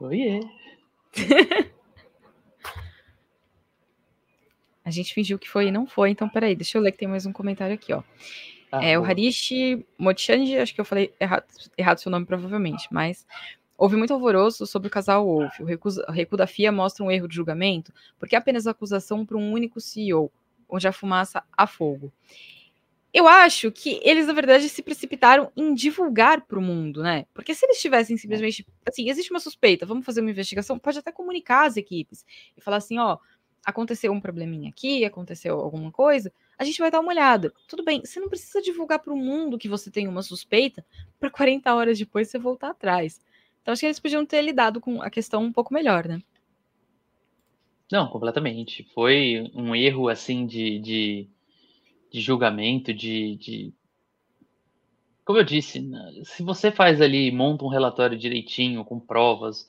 Oiê. 0.00 0.40
A 4.84 4.90
gente 4.90 5.12
fingiu 5.12 5.36
que 5.36 5.48
foi 5.48 5.66
e 5.66 5.72
não 5.72 5.84
foi, 5.84 6.10
então 6.10 6.28
peraí, 6.28 6.54
deixa 6.54 6.78
eu 6.78 6.82
ler 6.82 6.92
que 6.92 6.98
tem 6.98 7.08
mais 7.08 7.26
um 7.26 7.32
comentário 7.32 7.74
aqui, 7.74 7.92
ó. 7.92 8.04
Ah, 8.70 8.84
é, 8.84 8.96
o 8.96 9.04
Harishi 9.04 9.84
Mochanji, 9.98 10.56
acho 10.58 10.72
que 10.72 10.80
eu 10.80 10.84
falei 10.84 11.12
errado, 11.18 11.44
errado 11.76 11.98
seu 11.98 12.10
nome 12.10 12.24
provavelmente, 12.24 12.86
mas 12.92 13.26
houve 13.76 13.96
muito 13.96 14.12
alvoroço 14.12 14.64
sobre 14.64 14.86
o 14.86 14.90
casal 14.90 15.26
Wolf. 15.26 15.58
O 15.58 15.64
recuo 15.64 16.36
da 16.38 16.46
FIA 16.46 16.70
mostra 16.70 17.04
um 17.04 17.10
erro 17.10 17.26
de 17.26 17.34
julgamento, 17.34 17.92
porque 18.16 18.36
é 18.36 18.38
apenas 18.38 18.68
acusação 18.68 19.26
para 19.26 19.36
um 19.36 19.52
único 19.52 19.80
CEO, 19.80 20.30
onde 20.68 20.86
a 20.86 20.92
fumaça 20.92 21.42
há 21.56 21.66
fogo. 21.66 22.12
Eu 23.12 23.26
acho 23.26 23.72
que 23.72 24.00
eles, 24.02 24.26
na 24.26 24.32
verdade, 24.32 24.68
se 24.68 24.82
precipitaram 24.82 25.50
em 25.56 25.74
divulgar 25.74 26.42
para 26.42 26.58
o 26.58 26.62
mundo, 26.62 27.02
né? 27.02 27.24
Porque 27.32 27.54
se 27.54 27.64
eles 27.64 27.80
tivessem 27.80 28.16
simplesmente. 28.16 28.66
Assim, 28.86 29.08
existe 29.08 29.30
uma 29.30 29.40
suspeita, 29.40 29.86
vamos 29.86 30.04
fazer 30.04 30.20
uma 30.20 30.30
investigação, 30.30 30.78
pode 30.78 30.98
até 30.98 31.10
comunicar 31.10 31.66
as 31.66 31.76
equipes 31.76 32.24
e 32.56 32.60
falar 32.60 32.76
assim: 32.76 32.98
ó, 32.98 33.18
aconteceu 33.64 34.12
um 34.12 34.20
probleminha 34.20 34.68
aqui, 34.68 35.04
aconteceu 35.04 35.58
alguma 35.58 35.90
coisa, 35.90 36.32
a 36.58 36.64
gente 36.64 36.78
vai 36.78 36.90
dar 36.90 37.00
uma 37.00 37.10
olhada. 37.10 37.52
Tudo 37.66 37.82
bem, 37.82 38.00
você 38.04 38.20
não 38.20 38.28
precisa 38.28 38.62
divulgar 38.62 39.00
para 39.00 39.12
o 39.12 39.16
mundo 39.16 39.58
que 39.58 39.68
você 39.68 39.90
tem 39.90 40.06
uma 40.06 40.22
suspeita 40.22 40.84
para 41.18 41.30
40 41.30 41.74
horas 41.74 41.98
depois 41.98 42.28
você 42.28 42.38
voltar 42.38 42.70
atrás. 42.70 43.20
Então 43.60 43.72
acho 43.72 43.80
que 43.80 43.86
eles 43.86 43.98
podiam 43.98 44.24
ter 44.24 44.40
lidado 44.42 44.80
com 44.80 45.02
a 45.02 45.10
questão 45.10 45.42
um 45.42 45.52
pouco 45.52 45.74
melhor, 45.74 46.06
né? 46.06 46.20
Não, 47.90 48.08
completamente. 48.08 48.84
Foi 48.94 49.50
um 49.54 49.74
erro 49.74 50.08
assim 50.08 50.46
de, 50.46 50.78
de, 50.78 51.28
de 52.10 52.20
julgamento, 52.20 52.92
de, 52.92 53.36
de, 53.36 53.74
Como 55.24 55.38
eu 55.38 55.44
disse, 55.44 55.80
né, 55.80 56.12
se 56.24 56.42
você 56.42 56.70
faz 56.70 57.00
ali, 57.00 57.30
monta 57.30 57.64
um 57.64 57.68
relatório 57.68 58.18
direitinho, 58.18 58.84
com 58.84 58.98
provas, 58.98 59.68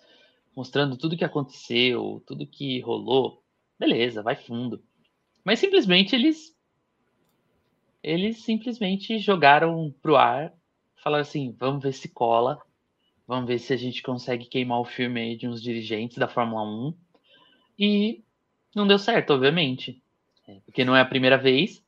mostrando 0.56 0.98
tudo 0.98 1.18
que 1.18 1.26
aconteceu, 1.26 2.24
tudo 2.26 2.48
que 2.48 2.80
rolou, 2.82 3.44
beleza, 3.80 4.24
vai 4.24 4.36
fundo. 4.36 4.82
Mas 5.44 5.60
simplesmente 5.60 6.16
eles 6.16 6.56
eles 8.04 8.44
simplesmente 8.44 9.20
jogaram 9.20 9.94
pro 10.02 10.16
ar, 10.16 10.54
falaram 11.04 11.24
assim, 11.24 11.52
vamos 11.60 11.84
ver 11.84 11.94
se 11.94 12.08
cola, 12.08 12.58
vamos 13.28 13.48
ver 13.48 13.60
se 13.60 13.74
a 13.74 13.78
gente 13.78 14.02
consegue 14.02 14.46
queimar 14.46 14.80
o 14.80 14.86
filme 14.86 15.20
aí 15.20 15.36
de 15.36 15.48
uns 15.48 15.62
dirigentes 15.62 16.18
da 16.18 16.28
Fórmula 16.28 16.64
1. 16.64 16.94
E 17.78 18.24
não 18.74 18.88
deu 18.88 18.98
certo, 18.98 19.34
obviamente. 19.34 20.02
É, 20.48 20.60
porque 20.66 20.86
não 20.86 20.96
é 20.96 21.02
a 21.02 21.06
primeira 21.06 21.38
vez, 21.38 21.84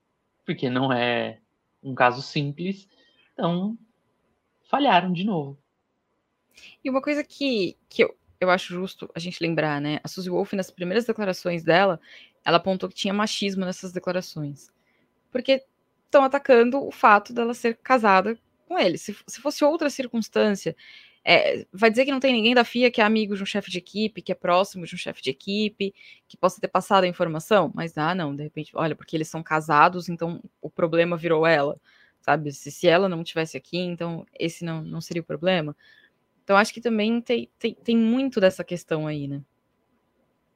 porque 0.50 0.68
não 0.68 0.92
é 0.92 1.38
um 1.84 1.94
caso 1.94 2.24
simples. 2.24 2.90
Então, 3.34 3.78
falharam 4.68 5.14
de 5.14 5.24
novo. 5.24 5.60
E 6.84 6.90
uma 6.90 7.04
coisa 7.04 7.24
que, 7.24 7.78
que 7.88 8.04
eu, 8.04 8.18
eu 8.40 8.50
acho 8.50 8.74
justo 8.74 9.08
a 9.14 9.20
gente 9.20 9.40
lembrar, 9.44 9.80
né? 9.80 10.00
A 10.04 10.08
Suzy 10.08 10.28
Wolf, 10.28 10.54
nas 10.54 10.72
primeiras 10.72 11.06
declarações 11.06 11.64
dela, 11.64 12.02
ela 12.44 12.58
apontou 12.58 12.90
que 12.90 12.96
tinha 12.96 13.14
machismo 13.14 13.64
nessas 13.64 13.92
declarações. 13.92 14.72
Porque 15.32 15.64
estão 16.06 16.24
atacando 16.24 16.84
o 16.84 16.90
fato 16.92 17.32
dela 17.32 17.54
ser 17.54 17.78
casada 17.78 18.36
com 18.68 18.76
ele. 18.80 18.98
Se, 18.98 19.16
se 19.28 19.40
fosse 19.40 19.64
outra 19.64 19.92
circunstância, 19.92 20.76
é, 21.32 21.64
vai 21.72 21.92
dizer 21.92 22.06
que 22.06 22.12
não 22.12 22.20
tem 22.20 22.34
ninguém 22.34 22.56
da 22.56 22.64
FIA 22.64 22.90
que 22.90 23.00
é 23.00 23.04
amigo 23.04 23.36
de 23.36 23.44
um 23.44 23.46
chefe 23.46 23.70
de 23.70 23.78
equipe, 23.78 24.20
que 24.20 24.32
é 24.32 24.36
próximo 24.36 24.88
de 24.88 24.96
um 24.96 24.98
chefe 24.98 25.22
de 25.22 25.30
equipe, 25.30 25.94
que 26.28 26.36
possa 26.36 26.60
ter 26.60 26.68
passado 26.68 27.04
a 27.04 27.08
informação, 27.08 27.72
mas 27.76 27.96
ah, 28.00 28.16
não, 28.16 28.36
de 28.36 28.42
repente, 28.42 28.72
olha, 28.74 28.96
porque 28.96 29.16
eles 29.16 29.28
são 29.28 29.44
casados, 29.44 30.10
então 30.10 30.42
o 30.60 30.72
problema 30.72 31.16
virou 31.16 31.46
ela, 31.46 31.80
sabe? 32.20 32.52
Se, 32.52 32.72
se 32.72 32.88
ela 32.88 33.08
não 33.08 33.24
tivesse 33.24 33.56
aqui, 33.56 33.78
então 33.78 34.26
esse 34.40 34.66
não, 34.66 34.82
não 34.82 35.00
seria 35.00 35.22
o 35.22 35.26
problema. 35.26 35.76
Então, 36.44 36.58
acho 36.58 36.74
que 36.74 36.82
também 36.82 37.22
tem, 37.22 37.48
tem, 37.60 37.76
tem 37.76 37.96
muito 37.96 38.42
dessa 38.42 38.64
questão 38.64 39.06
aí, 39.06 39.28
né? 39.28 39.40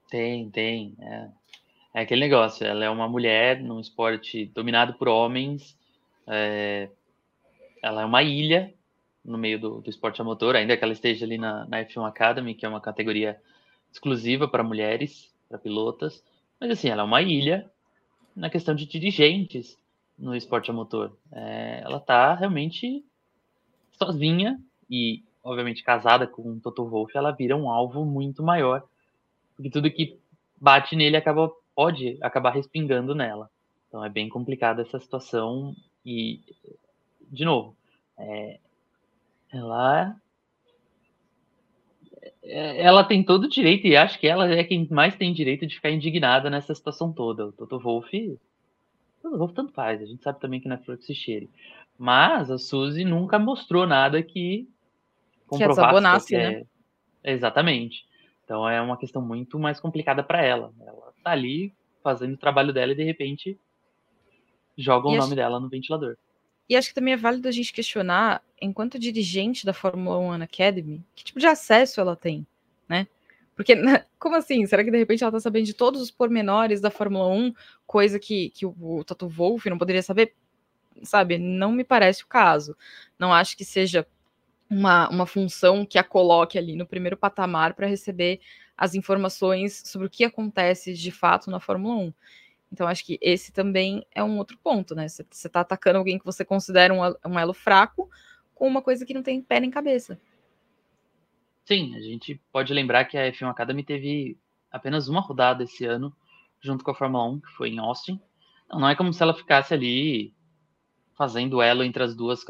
Tem, 0.10 0.50
tem. 0.50 0.96
É. 1.00 1.30
é 1.94 2.02
aquele 2.02 2.22
negócio, 2.22 2.66
ela 2.66 2.84
é 2.84 2.90
uma 2.90 3.08
mulher 3.08 3.62
num 3.62 3.80
esporte 3.80 4.48
dominado 4.48 4.96
por 4.96 5.08
homens, 5.08 5.78
é, 6.26 6.90
ela 7.80 8.02
é 8.02 8.06
uma 8.06 8.24
ilha 8.24 8.74
no 9.24 9.38
meio 9.38 9.60
do, 9.60 9.82
do 9.82 9.90
esporte 9.90 10.22
a 10.22 10.24
motor, 10.24 10.56
ainda 10.56 10.76
que 10.76 10.84
ela 10.84 10.94
esteja 10.94 11.26
ali 11.26 11.38
na, 11.38 11.66
na 11.66 11.84
F1 11.86 12.08
Academy, 12.08 12.54
que 12.54 12.66
é 12.66 12.70
uma 12.70 12.82
categoria 12.82 13.40
exclusiva 13.92 14.48
para 14.48 14.64
mulheres, 14.64 15.32
para 15.48 15.58
pilotas, 15.58 16.24
mas 16.60 16.72
assim, 16.72 16.90
ela 16.90 17.02
é 17.02 17.06
uma 17.06 17.22
ilha 17.22 17.70
na 18.36 18.50
questão 18.50 18.74
de 18.74 18.86
dirigentes 18.86 19.78
no 20.18 20.36
esporte 20.36 20.72
a 20.72 20.74
motor. 20.74 21.16
É, 21.32 21.82
ela 21.84 21.98
está 21.98 22.34
realmente 22.34 23.04
sozinha 23.92 24.60
e 24.90 25.24
obviamente 25.44 25.84
casada 25.84 26.26
com 26.26 26.42
o 26.42 26.60
Toto 26.60 26.86
Wolff, 26.86 27.16
ela 27.16 27.32
vira 27.32 27.56
um 27.56 27.70
alvo 27.70 28.06
muito 28.06 28.42
maior, 28.42 28.84
porque 29.56 29.70
tudo 29.70 29.92
que 29.92 30.18
bate 30.60 30.96
nele 30.96 31.18
acaba 31.18 31.52
pode 31.76 32.18
acabar 32.22 32.52
respingando 32.52 33.14
nela. 33.14 33.50
Então 33.88 34.04
é 34.04 34.10
bem 34.10 34.30
complicada 34.30 34.82
essa 34.82 35.00
situação 35.00 35.76
e 36.06 36.42
de 37.30 37.46
novo, 37.46 37.76
é, 38.18 38.60
ela 39.54 40.16
é, 42.42 42.82
ela 42.82 43.04
tem 43.04 43.24
todo 43.24 43.46
o 43.46 43.50
direito 43.50 43.88
e 43.88 43.96
acho 43.96 44.20
que 44.20 44.28
ela 44.28 44.50
é 44.50 44.63
quem 44.63 44.88
mais 44.89 45.16
tem 45.16 45.32
direito 45.32 45.66
de 45.66 45.76
ficar 45.76 45.92
indignada 45.92 46.50
nessa 46.50 46.74
situação 46.74 47.13
toda. 47.13 47.48
O 47.48 47.52
Toto 47.52 47.80
Wolff, 47.80 48.39
Toto 49.22 49.38
Wolff 49.38 49.54
tanto 49.54 49.72
faz, 49.72 50.02
a 50.02 50.06
gente 50.06 50.24
sabe 50.24 50.39
também 50.39 50.60
que 50.60 50.68
não 50.68 50.76
é 50.76 50.80
flor 50.80 50.98
que 50.98 51.06
se 51.06 51.16
cheire. 51.16 51.50
Mas 51.98 52.50
a 52.50 52.58
Suzy 52.58 53.06
nunca 53.06 53.38
mostrou 53.38 53.86
nada 53.86 54.22
que 54.22 54.68
que 55.50 55.68
desabonasse, 55.68 56.36
né? 56.36 56.66
Exatamente. 57.24 58.06
Então 58.44 58.68
é 58.68 58.82
uma 58.82 58.98
questão 58.98 59.22
muito 59.22 59.60
mais 59.60 59.80
complicada 59.80 60.24
para 60.24 60.44
ela. 60.44 60.74
Ela 60.82 61.13
tá 61.24 61.32
ali 61.32 61.72
fazendo 62.04 62.34
o 62.34 62.38
trabalho 62.38 62.74
dela 62.74 62.92
e 62.92 62.96
de 62.96 63.04
repente 63.04 63.58
joga 64.78 65.08
o 65.08 65.16
nome 65.16 65.36
dela 65.36 65.60
no 65.60 65.70
ventilador. 65.70 66.18
E 66.68 66.76
acho 66.76 66.89
que 66.89 66.96
também 66.96 67.13
é 67.13 67.18
válido 67.18 67.48
a 67.48 67.52
gente 67.52 67.72
questionar, 67.72 68.42
enquanto 68.63 68.99
dirigente 68.99 69.65
da 69.65 69.73
Fórmula 69.73 70.17
1 70.19 70.43
Academy, 70.43 71.04
que 71.15 71.23
tipo 71.23 71.39
de 71.39 71.47
acesso 71.47 71.99
ela 71.99 72.15
tem, 72.15 72.45
né? 72.88 73.08
Porque, 73.56 73.76
como 74.17 74.36
assim? 74.36 74.65
Será 74.65 74.84
que 74.84 74.91
de 74.91 74.97
repente 74.97 75.23
ela 75.23 75.32
tá 75.32 75.39
sabendo 75.39 75.65
de 75.65 75.73
todos 75.73 76.02
os 76.02 76.12
pormenores 76.12 76.82
da 76.82 76.89
Fórmula 76.89 77.28
1, 77.28 77.54
coisa 77.86 78.19
que, 78.19 78.49
que 78.49 78.65
o, 78.65 78.76
o 78.80 79.04
Toto 79.04 79.28
Wolff 79.28 79.69
não 79.69 79.78
poderia 79.78 80.02
saber? 80.02 80.34
Sabe, 81.04 81.38
não 81.38 81.71
me 81.71 81.84
parece 81.84 82.23
o 82.23 82.28
caso. 82.28 82.76
Não 83.19 83.34
acho 83.34 83.58
que 83.58 83.65
seja 83.65 84.08
uma, 84.69 85.10
uma 85.10 85.26
função 85.26 85.86
que 85.86 85.99
a 85.99 86.04
coloque 86.04 86.58
ali 86.58 86.76
no 86.76 86.86
primeiro 86.86 87.17
patamar 87.17 87.73
para 87.73 87.88
receber 87.88 88.39
as 88.78 88.95
informações 88.95 89.84
sobre 89.86 90.08
o 90.08 90.10
que 90.10 90.23
acontece 90.23 90.93
de 90.93 91.12
fato 91.12 91.52
na 91.52 91.60
Fórmula 91.60 91.95
1. 91.95 92.13
Então, 92.71 92.88
acho 92.88 93.06
que 93.06 93.19
esse 93.21 93.52
também 93.52 94.04
é 94.15 94.23
um 94.23 94.38
outro 94.39 94.58
ponto, 94.58 94.95
né? 94.95 95.08
Você 95.08 95.23
está 95.32 95.60
atacando 95.60 95.99
alguém 95.99 96.17
que 96.17 96.26
você 96.26 96.43
considera 96.43 96.91
um, 96.91 97.02
um 97.30 97.38
elo 97.38 97.54
fraco 97.54 98.10
com 98.54 98.68
uma 98.68 98.82
coisa 98.82 99.06
que 99.06 99.13
não 99.13 99.24
tem 99.24 99.42
pé 99.42 99.60
nem 99.60 99.70
cabeça. 99.70 100.20
Sim, 101.66 101.96
a 101.96 102.02
gente 102.02 102.42
pode 102.52 102.74
lembrar 102.74 103.06
que 103.06 103.18
a 103.18 103.32
F1 103.32 103.50
Academy 103.50 103.84
teve 103.84 104.38
apenas 104.72 105.08
uma 105.08 105.22
rodada 105.22 105.63
esse 105.63 105.86
ano, 105.86 106.16
junto 106.62 106.84
com 106.84 106.92
a 106.92 106.96
Fórmula 106.96 107.26
1, 107.26 107.39
que 107.39 107.52
foi 107.52 107.70
em 107.70 107.80
Austin. 107.80 108.20
Então, 108.66 108.80
não 108.80 108.89
é 108.89 108.96
como 108.96 109.13
se 109.13 109.22
ela 109.22 109.34
ficasse 109.34 109.74
ali 109.74 110.34
fazendo 111.16 111.62
elo 111.62 111.84
entre 111.84 112.04
as 112.04 112.16
duas 112.16 112.44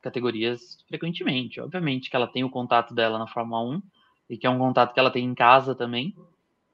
categorias 0.00 0.82
frequentemente. 0.88 1.60
Obviamente 1.60 2.10
que 2.10 2.16
ela 2.16 2.26
tem 2.26 2.44
o 2.44 2.50
contato 2.50 2.94
dela 2.94 3.18
na 3.18 3.26
Fórmula 3.26 3.62
1 3.76 3.82
e 4.30 4.36
que 4.36 4.46
é 4.46 4.50
um 4.50 4.58
contato 4.58 4.92
que 4.92 5.00
ela 5.00 5.10
tem 5.10 5.24
em 5.24 5.34
casa 5.34 5.74
também, 5.74 6.14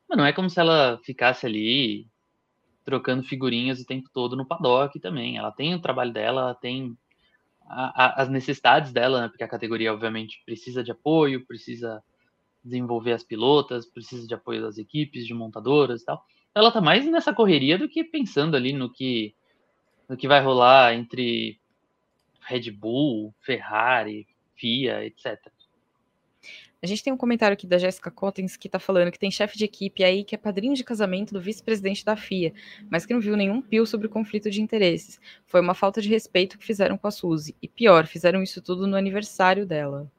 mas 0.09 0.19
não 0.19 0.27
é 0.27 0.33
como 0.33 0.51
se 0.51 0.59
ela 0.59 0.99
ficasse 1.05 1.47
ali 1.47 2.09
trocando 2.85 3.23
figurinhas 3.23 3.81
o 3.81 3.87
tempo 3.87 4.11
todo 4.13 4.37
no 4.37 4.47
paddock 4.47 4.99
também. 5.01 5.37
Ela 5.37 5.51
tem 5.53 5.75
o 5.75 5.81
trabalho 5.81 6.13
dela, 6.13 6.41
ela 6.43 6.55
tem 6.55 6.97
a, 7.67 8.23
as 8.23 8.29
necessidades 8.29 8.93
dela, 8.93 9.23
né? 9.23 9.29
porque 9.29 9.45
a 9.45 9.49
categoria 9.49 9.93
obviamente 9.93 10.43
precisa 10.45 10.83
de 10.83 10.91
apoio, 10.91 11.47
precisa 11.47 12.03
desenvolver 12.63 13.13
as 13.13 13.23
pilotas, 13.23 13.87
precisa 13.87 14.27
de 14.27 14.35
apoio 14.35 14.63
das 14.63 14.79
equipes, 14.79 15.27
de 15.27 15.35
montadoras 15.35 16.03
e 16.03 16.05
tal. 16.05 16.25
Ela 16.55 16.71
tá 16.71 16.81
mais 16.81 17.05
nessa 17.07 17.35
correria 17.35 17.77
do 17.77 17.89
que 17.89 18.05
pensando 18.05 18.57
ali 18.57 18.73
no 18.73 18.91
que 18.91 19.35
no 20.09 20.17
que 20.17 20.29
vai 20.29 20.43
rolar 20.43 20.95
entre 20.95 21.59
Red 22.41 22.71
Bull, 22.71 23.35
Ferrari, 23.41 24.27
FIA, 24.55 25.05
etc. 25.05 25.39
A 26.85 26.87
gente 26.87 27.03
tem 27.03 27.11
um 27.11 27.17
comentário 27.17 27.55
aqui 27.55 27.67
da 27.67 27.79
Jéssica 27.79 28.11
Cottens 28.11 28.59
que 28.59 28.69
está 28.69 28.79
falando 28.79 29.11
que 29.11 29.19
tem 29.19 29.31
chefe 29.31 29.57
de 29.57 29.65
equipe 29.65 30.05
aí 30.05 30.23
que 30.23 30.35
é 30.35 30.39
padrinho 30.39 30.75
de 30.75 30.85
casamento 30.85 31.33
do 31.33 31.41
vice-presidente 31.41 32.05
da 32.05 32.15
FIA, 32.15 32.53
mas 32.91 33.07
que 33.07 33.15
não 33.15 33.23
viu 33.23 33.39
nenhum 33.39 33.63
pio 33.63 33.87
sobre 33.87 34.07
o 34.07 34.11
conflito 34.11 34.51
de 34.51 34.61
interesses. 34.61 35.19
Foi 35.47 35.63
uma 35.63 35.73
falta 35.73 36.03
de 36.03 36.11
respeito 36.11 36.59
que 36.59 36.67
fizeram 36.67 36.99
com 36.99 37.07
a 37.07 37.11
Suzy. 37.11 37.57
E 37.63 37.67
pior, 37.67 38.07
fizeram 38.07 38.43
isso 38.43 38.61
tudo 38.61 38.87
no 38.87 38.99
aniversário 38.99 39.65
dela. 39.65 40.13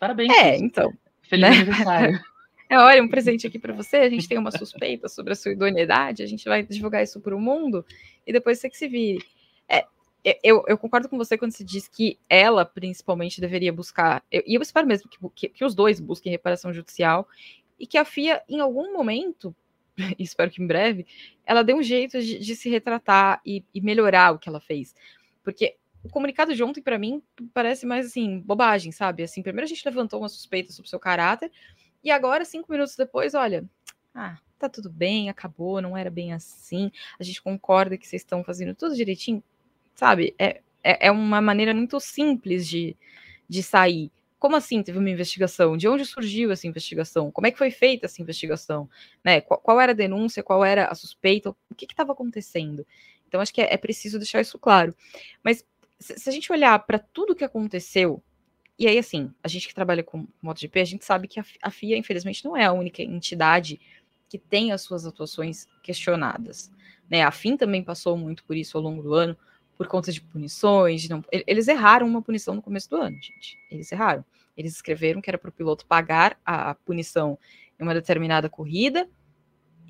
Parabéns. 0.00 0.32
É, 0.32 0.56
então. 0.56 0.90
Feliz 1.20 1.50
né? 1.50 1.56
aniversário. 1.56 2.18
É, 2.70 2.78
olha, 2.78 3.02
um 3.02 3.08
presente 3.08 3.46
aqui 3.46 3.58
para 3.58 3.74
você. 3.74 3.98
A 3.98 4.08
gente 4.08 4.26
tem 4.26 4.38
uma 4.38 4.50
suspeita 4.50 5.06
sobre 5.06 5.34
a 5.34 5.36
sua 5.36 5.52
idoneidade. 5.52 6.22
A 6.22 6.26
gente 6.26 6.46
vai 6.46 6.62
divulgar 6.62 7.02
isso 7.02 7.20
para 7.20 7.36
o 7.36 7.38
mundo 7.38 7.84
e 8.26 8.32
depois 8.32 8.58
você 8.58 8.70
que 8.70 8.78
se 8.78 8.88
vire. 8.88 9.22
Eu, 10.42 10.62
eu, 10.68 10.78
concordo 10.78 11.08
com 11.08 11.18
você 11.18 11.36
quando 11.36 11.50
você 11.50 11.64
diz 11.64 11.88
que 11.88 12.16
ela, 12.28 12.64
principalmente, 12.64 13.40
deveria 13.40 13.72
buscar. 13.72 14.22
Eu, 14.30 14.42
e 14.46 14.54
eu 14.54 14.62
espero 14.62 14.86
mesmo 14.86 15.10
que, 15.10 15.18
que, 15.34 15.48
que, 15.48 15.64
os 15.64 15.74
dois 15.74 15.98
busquem 15.98 16.30
reparação 16.30 16.72
judicial 16.72 17.26
e 17.78 17.86
que 17.86 17.98
a 17.98 18.04
FIA, 18.04 18.40
em 18.48 18.60
algum 18.60 18.92
momento, 18.92 19.54
espero 20.18 20.50
que 20.50 20.62
em 20.62 20.66
breve, 20.66 21.06
ela 21.44 21.64
dê 21.64 21.74
um 21.74 21.82
jeito 21.82 22.20
de, 22.20 22.38
de 22.38 22.54
se 22.54 22.70
retratar 22.70 23.40
e, 23.44 23.64
e, 23.74 23.80
melhorar 23.80 24.32
o 24.32 24.38
que 24.38 24.48
ela 24.48 24.60
fez. 24.60 24.94
Porque 25.42 25.76
o 26.04 26.08
comunicado 26.08 26.54
de 26.54 26.62
ontem, 26.62 26.80
para 26.80 26.98
mim, 26.98 27.20
parece 27.52 27.84
mais 27.84 28.06
assim, 28.06 28.38
bobagem, 28.40 28.92
sabe? 28.92 29.24
Assim, 29.24 29.42
primeiro 29.42 29.64
a 29.64 29.68
gente 29.68 29.84
levantou 29.84 30.20
uma 30.20 30.28
suspeita 30.28 30.72
sobre 30.72 30.86
o 30.86 30.90
seu 30.90 31.00
caráter, 31.00 31.50
e 32.02 32.10
agora, 32.10 32.44
cinco 32.44 32.70
minutos 32.70 32.96
depois, 32.96 33.34
olha, 33.34 33.64
ah, 34.14 34.38
tá 34.58 34.68
tudo 34.68 34.90
bem, 34.90 35.28
acabou, 35.28 35.80
não 35.80 35.96
era 35.96 36.10
bem 36.10 36.32
assim, 36.32 36.90
a 37.18 37.22
gente 37.22 37.40
concorda 37.40 37.96
que 37.96 38.06
vocês 38.06 38.22
estão 38.22 38.42
fazendo 38.42 38.74
tudo 38.74 38.96
direitinho, 38.96 39.42
sabe? 39.94 40.34
É, 40.38 40.60
é, 40.82 41.08
é 41.08 41.10
uma 41.10 41.40
maneira 41.40 41.74
muito 41.74 41.98
simples 42.00 42.66
de, 42.66 42.96
de 43.48 43.62
sair. 43.62 44.10
Como 44.38 44.56
assim 44.56 44.82
teve 44.82 44.98
uma 44.98 45.10
investigação? 45.10 45.76
De 45.76 45.86
onde 45.86 46.04
surgiu 46.04 46.50
essa 46.50 46.66
investigação? 46.66 47.30
Como 47.30 47.46
é 47.46 47.50
que 47.50 47.58
foi 47.58 47.70
feita 47.70 48.06
essa 48.06 48.20
investigação? 48.20 48.90
Né? 49.22 49.40
Qual, 49.40 49.60
qual 49.60 49.80
era 49.80 49.92
a 49.92 49.94
denúncia? 49.94 50.42
Qual 50.42 50.64
era 50.64 50.86
a 50.86 50.94
suspeita? 50.94 51.50
O 51.50 51.74
que 51.76 51.84
estava 51.84 52.12
acontecendo? 52.12 52.84
Então, 53.28 53.40
acho 53.40 53.54
que 53.54 53.62
é, 53.62 53.72
é, 53.72 53.76
preciso 53.76 54.18
deixar 54.18 54.40
isso 54.40 54.58
claro. 54.58 54.94
Mas 55.42 55.64
se, 55.98 56.18
se 56.18 56.28
a 56.28 56.32
gente 56.32 56.50
olhar 56.50 56.76
para 56.80 56.98
tudo 56.98 57.36
que 57.36 57.44
aconteceu, 57.44 58.22
e 58.78 58.86
aí, 58.88 58.98
assim, 58.98 59.32
a 59.42 59.48
gente 59.48 59.68
que 59.68 59.74
trabalha 59.74 60.02
com 60.02 60.26
MotoGP, 60.42 60.80
a 60.80 60.84
gente 60.84 61.04
sabe 61.04 61.28
que 61.28 61.38
a, 61.38 61.70
FIA, 61.70 61.96
infelizmente, 61.96 62.44
não 62.44 62.56
é 62.56 62.64
a 62.64 62.72
única 62.72 63.00
entidade 63.02 63.80
que 64.28 64.38
tem 64.38 64.72
as 64.72 64.82
suas 64.82 65.06
atuações 65.06 65.68
questionadas. 65.82 66.70
Né? 67.08 67.22
A 67.22 67.30
FIM 67.30 67.56
também 67.56 67.84
passou 67.84 68.16
muito 68.16 68.42
por 68.44 68.56
isso 68.56 68.76
ao 68.76 68.82
longo 68.82 69.02
do 69.02 69.14
ano, 69.14 69.36
por 69.82 69.88
conta 69.88 70.12
de 70.12 70.20
punições. 70.20 71.02
De 71.02 71.10
não... 71.10 71.24
Eles 71.30 71.66
erraram 71.66 72.06
uma 72.06 72.22
punição 72.22 72.54
no 72.54 72.62
começo 72.62 72.88
do 72.88 72.96
ano, 72.96 73.16
gente. 73.16 73.58
Eles 73.70 73.90
erraram. 73.90 74.24
Eles 74.56 74.72
escreveram 74.72 75.20
que 75.20 75.28
era 75.28 75.38
para 75.38 75.48
o 75.48 75.52
piloto 75.52 75.84
pagar 75.86 76.38
a 76.44 76.74
punição 76.74 77.38
em 77.78 77.82
uma 77.82 77.94
determinada 77.94 78.48
corrida 78.48 79.08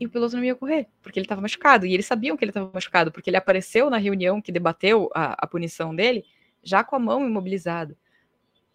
e 0.01 0.07
o 0.07 0.11
piloto 0.11 0.37
não 0.37 0.45
ia 0.45 0.55
correr, 0.55 0.89
porque 1.03 1.19
ele 1.19 1.27
estava 1.27 1.41
machucado. 1.41 1.85
E 1.85 1.93
eles 1.93 2.07
sabiam 2.07 2.37
que 2.37 2.45
ele 2.45 2.51
estava 2.51 2.71
machucado, 2.73 3.13
porque 3.13 3.29
ele 3.29 3.37
apareceu 3.37 3.91
na 3.91 3.99
reunião 3.99 4.41
que 4.41 4.51
debateu 4.51 5.11
a, 5.15 5.45
a, 5.45 5.47
punição 5.47 5.95
dele 5.95 6.25
já 6.63 6.83
com 6.83 6.97
a 6.97 6.99
mão 6.99 7.27
imobilizada. 7.27 7.97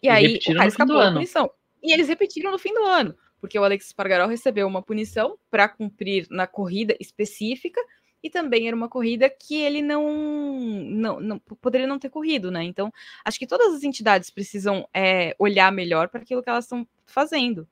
E, 0.00 0.06
e 0.06 0.10
aí 0.10 0.38
o 0.46 0.54
cara 0.54 0.68
escapou 0.68 0.98
da 0.98 1.12
punição. 1.12 1.50
E 1.82 1.92
eles 1.92 2.08
repetiram 2.08 2.50
no 2.50 2.58
fim 2.58 2.72
do 2.72 2.84
ano, 2.84 3.14
porque 3.40 3.58
o 3.58 3.64
Alex 3.64 3.92
Pargaró 3.92 4.26
recebeu 4.26 4.66
uma 4.66 4.82
punição 4.82 5.36
para 5.50 5.68
cumprir 5.68 6.26
na 6.30 6.46
corrida 6.46 6.96
específica 7.00 7.80
e 8.22 8.28
também 8.28 8.66
era 8.66 8.76
uma 8.76 8.88
corrida 8.88 9.30
que 9.30 9.54
ele 9.54 9.80
não, 9.80 10.12
não, 10.60 11.20
não 11.20 11.38
poderia 11.38 11.86
não 11.86 11.98
ter 11.98 12.10
corrido, 12.10 12.50
né? 12.50 12.64
Então, 12.64 12.92
acho 13.24 13.38
que 13.38 13.46
todas 13.46 13.74
as 13.74 13.82
entidades 13.82 14.30
precisam 14.30 14.88
é, 14.92 15.34
olhar 15.38 15.70
melhor 15.70 16.08
para 16.08 16.20
aquilo 16.20 16.42
que 16.42 16.50
elas 16.50 16.64
estão 16.64 16.86
fazendo. 17.06 17.68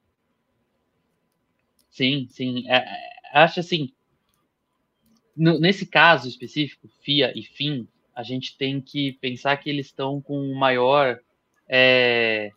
Sim, 1.91 2.27
sim. 2.31 2.69
É, 2.69 2.77
é, 2.77 3.39
acho 3.39 3.59
assim, 3.59 3.93
no, 5.37 5.59
nesse 5.59 5.87
caso 5.87 6.29
específico, 6.29 6.89
FIA 7.03 7.33
e 7.37 7.43
FIM, 7.43 7.89
a 8.15 8.23
gente 8.23 8.57
tem 8.57 8.81
que 8.81 9.13
pensar 9.15 9.57
que 9.57 9.69
eles 9.69 9.87
estão 9.87 10.21
com 10.21 10.39
o 10.39 10.55
maior. 10.55 11.19
É, 11.69 12.51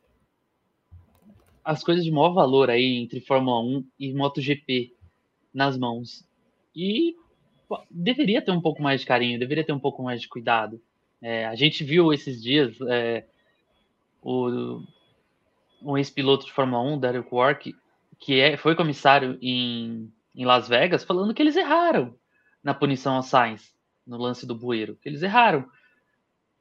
as 1.63 1.83
coisas 1.83 2.03
de 2.03 2.11
maior 2.11 2.33
valor 2.33 2.69
aí 2.69 2.97
entre 2.97 3.19
Fórmula 3.19 3.61
1 3.61 3.85
e 3.99 4.13
MotoGP 4.13 4.93
nas 5.53 5.77
mãos. 5.77 6.25
E 6.75 7.15
deveria 7.89 8.41
ter 8.41 8.51
um 8.51 8.61
pouco 8.61 8.81
mais 8.81 9.01
de 9.01 9.07
carinho, 9.07 9.39
deveria 9.39 9.63
ter 9.63 9.73
um 9.73 9.79
pouco 9.79 10.01
mais 10.03 10.21
de 10.21 10.27
cuidado. 10.27 10.81
É, 11.21 11.45
a 11.45 11.55
gente 11.55 11.83
viu 11.83 12.13
esses 12.13 12.41
dias 12.41 12.79
é, 12.87 13.25
o, 14.21 14.81
um 15.81 15.97
ex-piloto 15.97 16.45
de 16.45 16.51
Fórmula 16.51 16.81
1, 16.93 16.99
Derek 16.99 17.29
Wark, 17.31 17.75
que 18.19 18.39
é, 18.39 18.57
foi 18.57 18.75
comissário 18.75 19.37
em, 19.41 20.11
em 20.35 20.45
Las 20.45 20.67
Vegas, 20.67 21.03
falando 21.03 21.33
que 21.33 21.41
eles 21.41 21.55
erraram 21.55 22.15
na 22.63 22.73
punição 22.73 23.15
ao 23.15 23.23
Sainz, 23.23 23.73
no 24.05 24.17
lance 24.17 24.45
do 24.45 24.55
bueiro, 24.55 24.97
que 25.01 25.07
eles 25.07 25.21
erraram. 25.21 25.65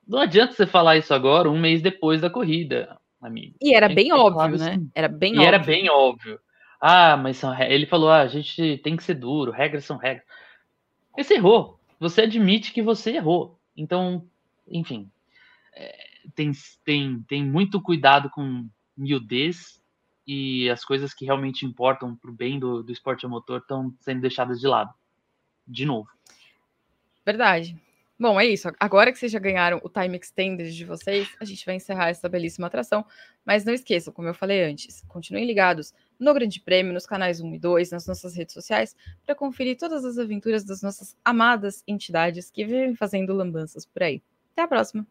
Não 0.06 0.20
adianta 0.20 0.54
você 0.54 0.66
falar 0.66 0.96
isso 0.96 1.12
agora, 1.12 1.50
um 1.50 1.58
mês 1.58 1.82
depois 1.82 2.20
da 2.20 2.30
corrida, 2.30 2.98
amigo. 3.20 3.56
E 3.60 3.74
era 3.74 3.88
bem 3.88 4.12
óbvio, 4.12 4.58
né? 4.58 4.70
Assim. 4.72 4.90
Era 4.94 5.08
bem 5.08 5.34
e 5.34 5.36
óbvio. 5.36 5.48
era 5.48 5.58
bem 5.58 5.90
óbvio. 5.90 6.40
Ah, 6.80 7.16
mas 7.16 7.36
são, 7.36 7.60
ele 7.60 7.86
falou, 7.86 8.08
ah, 8.08 8.20
a 8.20 8.28
gente 8.28 8.78
tem 8.78 8.96
que 8.96 9.02
ser 9.02 9.14
duro, 9.14 9.50
regras 9.50 9.84
são 9.84 9.96
regras. 9.96 10.24
Você 11.22 11.34
errou. 11.34 11.78
Você 11.98 12.22
admite 12.22 12.72
que 12.72 12.82
você 12.82 13.16
errou. 13.16 13.58
Então, 13.76 14.24
enfim, 14.66 15.10
é, 15.74 16.06
tem, 16.34 16.52
tem, 16.84 17.22
tem 17.28 17.44
muito 17.44 17.82
cuidado 17.82 18.30
com 18.30 18.68
miudez 18.96 19.80
e 20.26 20.68
as 20.70 20.84
coisas 20.84 21.14
que 21.14 21.24
realmente 21.24 21.64
importam 21.64 22.14
para 22.14 22.30
o 22.30 22.34
bem 22.34 22.58
do, 22.58 22.82
do 22.82 22.92
esporte 22.92 23.24
a 23.24 23.28
motor 23.28 23.60
estão 23.60 23.94
sendo 24.00 24.20
deixadas 24.20 24.60
de 24.60 24.66
lado. 24.66 24.92
De 25.66 25.84
novo. 25.84 26.08
Verdade. 27.24 27.76
Bom, 28.18 28.38
é 28.38 28.46
isso. 28.46 28.68
Agora 28.80 29.12
que 29.12 29.18
vocês 29.18 29.30
já 29.30 29.38
ganharam 29.38 29.80
o 29.82 29.88
time 29.88 30.18
extended 30.18 30.74
de 30.74 30.84
vocês, 30.84 31.34
a 31.40 31.44
gente 31.44 31.64
vai 31.64 31.76
encerrar 31.76 32.08
essa 32.08 32.28
belíssima 32.28 32.66
atração. 32.66 33.06
Mas 33.44 33.64
não 33.64 33.72
esqueçam, 33.72 34.12
como 34.12 34.28
eu 34.28 34.34
falei 34.34 34.64
antes, 34.64 35.02
continuem 35.08 35.46
ligados 35.46 35.94
no 36.18 36.34
Grande 36.34 36.60
Prêmio, 36.60 36.92
nos 36.92 37.06
canais 37.06 37.40
1 37.40 37.54
e 37.54 37.58
2, 37.58 37.90
nas 37.90 38.06
nossas 38.06 38.34
redes 38.34 38.54
sociais, 38.54 38.96
para 39.24 39.34
conferir 39.34 39.76
todas 39.76 40.04
as 40.04 40.18
aventuras 40.18 40.64
das 40.64 40.82
nossas 40.82 41.16
amadas 41.24 41.82
entidades 41.86 42.50
que 42.50 42.64
vivem 42.64 42.94
fazendo 42.94 43.32
lambanças 43.32 43.86
por 43.86 44.02
aí. 44.02 44.22
Até 44.52 44.62
a 44.62 44.68
próxima! 44.68 45.06